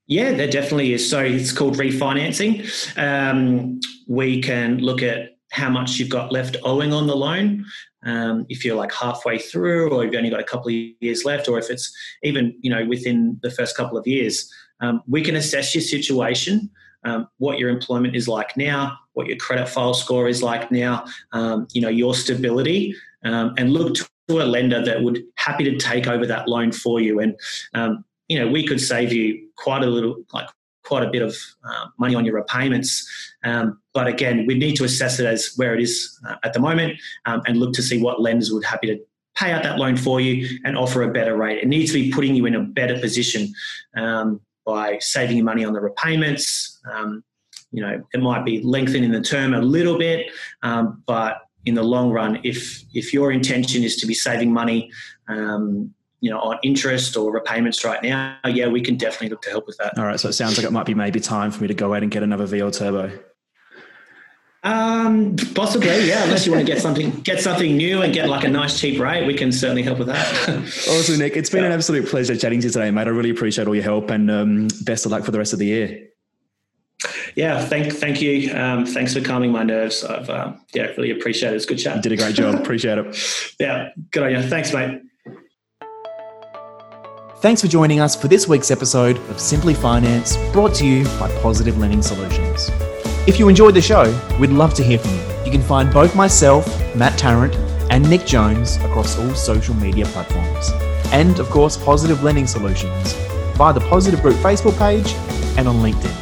Yeah, 0.07 0.33
there 0.33 0.51
definitely 0.51 0.93
is. 0.93 1.09
So 1.09 1.21
it's 1.21 1.53
called 1.53 1.77
refinancing. 1.77 2.67
Um, 2.97 3.81
we 4.09 4.41
can 4.41 4.79
look 4.79 5.03
at 5.03 5.37
how 5.53 5.69
much 5.69 5.99
you've 5.99 6.09
got 6.09 6.33
left 6.33 6.57
owing 6.63 6.93
on 6.93 7.07
the 7.07 7.17
loan. 7.17 7.65
Um, 8.05 8.47
if 8.49 8.65
you're 8.65 8.77
like 8.77 8.93
halfway 8.93 9.39
through, 9.39 9.91
or 9.91 10.05
you've 10.05 10.15
only 10.15 10.31
got 10.31 10.41
a 10.41 10.45
couple 10.45 10.69
of 10.69 10.75
years 11.01 11.25
left, 11.25 11.49
or 11.49 11.59
if 11.59 11.71
it's 11.71 11.93
even 12.23 12.57
you 12.61 12.71
know 12.71 12.85
within 12.87 13.39
the 13.43 13.51
first 13.51 13.77
couple 13.77 13.99
of 13.99 14.07
years, 14.07 14.49
um, 14.81 15.03
we 15.09 15.23
can 15.23 15.37
assess 15.37 15.75
your 15.75 15.83
situation, 15.83 16.71
um, 17.05 17.29
what 17.39 17.59
your 17.59 17.71
employment 17.71 18.15
is 18.15 18.29
like 18.29 18.57
now, 18.57 18.97
what 19.15 19.27
your 19.27 19.37
credit 19.37 19.69
file 19.69 19.95
score 19.95 20.29
is 20.29 20.43
like 20.43 20.71
now, 20.71 21.05
um, 21.33 21.67
you 21.73 21.81
know 21.81 21.89
your 21.89 22.15
stability, 22.15 22.95
um, 23.25 23.55
and 23.59 23.73
look 23.73 23.95
to 23.95 24.07
a 24.31 24.45
lender 24.45 24.85
that 24.85 25.03
would 25.03 25.23
happy 25.37 25.65
to 25.65 25.77
take 25.77 26.07
over 26.07 26.27
that 26.27 26.49
loan 26.49 26.73
for 26.73 27.01
you. 27.01 27.21
And 27.21 27.39
um, 27.75 28.05
you 28.29 28.39
know, 28.39 28.49
we 28.49 28.67
could 28.67 28.81
save 28.81 29.13
you 29.13 29.49
quite 29.57 29.83
a 29.83 29.87
little, 29.87 30.23
like 30.33 30.49
quite 30.85 31.03
a 31.03 31.11
bit 31.11 31.23
of 31.23 31.37
uh, 31.65 31.87
money 31.99 32.15
on 32.15 32.25
your 32.25 32.37
repayments. 32.37 33.09
Um, 33.45 33.81
but 33.93 34.07
again, 34.07 34.45
we 34.47 34.55
need 34.55 34.77
to 34.77 34.85
assess 34.85 35.19
it 35.19 35.27
as 35.27 35.53
where 35.57 35.75
it 35.75 35.83
is 35.83 36.19
uh, 36.29 36.37
at 36.45 36.53
the 36.53 36.61
moment 36.61 37.01
um, 37.27 37.43
and 37.47 37.59
look 37.59 37.73
to 37.75 37.83
see 37.83 38.01
what 38.01 38.21
lenders 38.21 38.53
would 38.53 38.65
happy 38.65 38.87
to 38.87 38.99
pay 39.37 39.53
out 39.53 39.63
that 39.63 39.79
loan 39.79 39.97
for 39.97 40.21
you 40.21 40.59
and 40.65 40.77
offer 40.77 41.03
a 41.03 41.13
better 41.13 41.37
rate. 41.37 41.63
It 41.63 41.69
needs 41.69 41.93
to 41.93 42.03
be 42.03 42.13
putting 42.13 42.35
you 42.35 42.47
in 42.47 42.55
a 42.55 42.61
better 42.61 42.99
position 42.99 43.53
um, 43.97 44.41
by 44.71 44.99
saving 44.99 45.43
money 45.45 45.65
on 45.65 45.73
the 45.73 45.81
repayments. 45.81 46.81
Um, 46.91 47.25
you 47.73 47.83
know, 47.83 48.03
it 48.13 48.21
might 48.21 48.45
be 48.45 48.63
lengthening 48.63 49.11
the 49.11 49.21
term 49.21 49.55
a 49.55 49.61
little 49.61 49.99
bit, 49.99 50.31
um, 50.63 51.03
but 51.07 51.43
in 51.67 51.75
the 51.75 51.83
long 51.83 52.11
run, 52.11 52.41
if 52.43 52.83
if 52.95 53.13
your 53.13 53.33
intention 53.33 53.83
is 53.83 53.97
to 53.97 54.07
be 54.07 54.15
saving 54.15 54.53
money 54.53 54.91
um, 55.29 55.95
you 56.21 56.31
know, 56.31 56.39
on 56.41 56.59
interest 56.63 57.17
or 57.17 57.33
repayments 57.33 57.85
right 57.85 58.03
now, 58.03 58.37
yeah, 58.47 58.69
we 58.69 58.81
can 58.83 58.97
definitely 58.97 59.31
look 59.31 59.43
to 59.43 59.51
help 59.51 59.67
with 59.67 59.77
that. 59.79 59.97
All 59.99 60.05
right. 60.05 60.21
So 60.21 60.29
it 60.29 60.35
sounds 60.35 60.59
like 60.59 60.67
it 60.67 60.73
might 60.73 60.87
be 60.87 60.95
maybe 60.95 61.19
time 61.19 61.51
for 61.51 61.63
me 61.63 61.69
to 61.69 61.75
go 61.75 61.95
out 61.95 62.03
and 62.03 62.11
get 62.11 62.23
another 62.23 62.47
VL 62.47 62.77
Turbo. 62.77 63.19
Um, 64.63 65.37
possibly, 65.55 66.07
yeah. 66.07 66.25
Unless 66.25 66.45
you 66.45 66.53
want 66.53 66.67
to 66.67 66.71
get 66.71 66.83
something, 66.83 67.11
get 67.21 67.41
something 67.41 67.77
new 67.77 68.03
and 68.03 68.13
get 68.13 68.29
like 68.29 68.45
a 68.45 68.49
nice 68.49 68.79
cheap 68.79 69.01
rate, 69.01 69.27
we 69.27 69.35
can 69.35 69.53
certainly 69.53 69.83
help 69.83 69.99
with 69.99 70.09
that. 70.09 70.29
awesome, 70.89 71.19
Nick. 71.19 71.37
It's 71.37 71.49
been 71.49 71.63
yeah. 71.63 71.69
an 71.69 71.73
absolute 71.73 72.07
pleasure 72.07 72.37
chatting 72.37 72.61
to 72.61 72.67
you 72.67 72.73
today, 72.73 72.91
mate. 72.91 73.07
I 73.07 73.11
really 73.11 73.31
appreciate 73.31 73.67
all 73.67 73.75
your 73.75 73.85
help 73.85 74.11
and 74.11 74.31
um, 74.31 74.69
best 74.83 75.07
of 75.07 75.13
luck 75.13 75.25
for 75.25 75.31
the 75.31 75.39
rest 75.39 75.53
of 75.53 75.59
the 75.59 75.67
year. 75.67 76.07
Yeah, 77.35 77.65
thank 77.65 77.93
thank 77.93 78.21
you. 78.21 78.55
Um, 78.55 78.85
thanks 78.85 79.15
for 79.15 79.23
calming 79.23 79.53
my 79.53 79.63
nerves. 79.63 80.05
I've 80.05 80.29
uh, 80.29 80.53
yeah, 80.75 80.87
really 80.97 81.11
appreciate 81.11 81.55
it. 81.55 81.57
It's 81.57 81.65
good 81.65 81.79
chat. 81.79 81.97
You 81.97 82.03
did 82.03 82.13
a 82.13 82.17
great 82.17 82.35
job. 82.35 82.55
appreciate 82.61 82.99
it. 82.99 83.55
Yeah, 83.59 83.89
good 84.11 84.23
on 84.25 84.33
you. 84.33 84.43
Thanks, 84.43 84.75
mate. 84.75 85.01
Thanks 87.41 87.63
for 87.63 87.69
joining 87.69 88.01
us 88.01 88.15
for 88.15 88.29
this 88.29 88.47
week's 88.47 88.71
episode 88.71 89.17
of 89.31 89.41
Simply 89.41 89.73
Finance, 89.73 90.37
brought 90.53 90.75
to 90.75 90.87
you 90.87 91.05
by 91.19 91.35
Positive 91.41 91.79
Lending 91.79 92.03
Solutions. 92.03 92.71
If 93.31 93.39
you 93.39 93.49
enjoyed 93.49 93.75
the 93.75 93.81
show, 93.81 94.11
we'd 94.41 94.51
love 94.51 94.75
to 94.75 94.83
hear 94.83 94.99
from 94.99 95.13
you. 95.13 95.45
You 95.45 95.53
can 95.53 95.63
find 95.63 95.93
both 95.93 96.17
myself, 96.17 96.67
Matt 96.97 97.17
Tarrant, 97.17 97.55
and 97.89 98.11
Nick 98.11 98.27
Jones 98.27 98.75
across 98.79 99.17
all 99.17 99.33
social 99.37 99.73
media 99.77 100.05
platforms. 100.07 100.73
And 101.13 101.39
of 101.39 101.49
course, 101.49 101.77
Positive 101.77 102.25
Lending 102.25 102.49
Solutions 102.49 103.13
via 103.57 103.73
the 103.73 103.83
Positive 103.83 104.21
Group 104.21 104.35
Facebook 104.39 104.77
page 104.79 105.13
and 105.57 105.69
on 105.69 105.77
LinkedIn. 105.77 106.13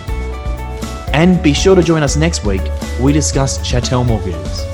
And 1.14 1.42
be 1.42 1.54
sure 1.54 1.74
to 1.74 1.82
join 1.82 2.02
us 2.02 2.14
next 2.14 2.44
week 2.44 2.60
we 3.00 3.14
discuss 3.14 3.66
Chattel 3.66 4.04
Mortgages, 4.04 4.66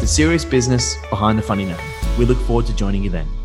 the 0.00 0.06
serious 0.08 0.44
business 0.44 0.96
behind 1.10 1.38
the 1.38 1.42
funny 1.42 1.64
name. 1.64 1.78
We 2.18 2.24
look 2.24 2.38
forward 2.38 2.66
to 2.66 2.74
joining 2.74 3.04
you 3.04 3.10
then. 3.10 3.37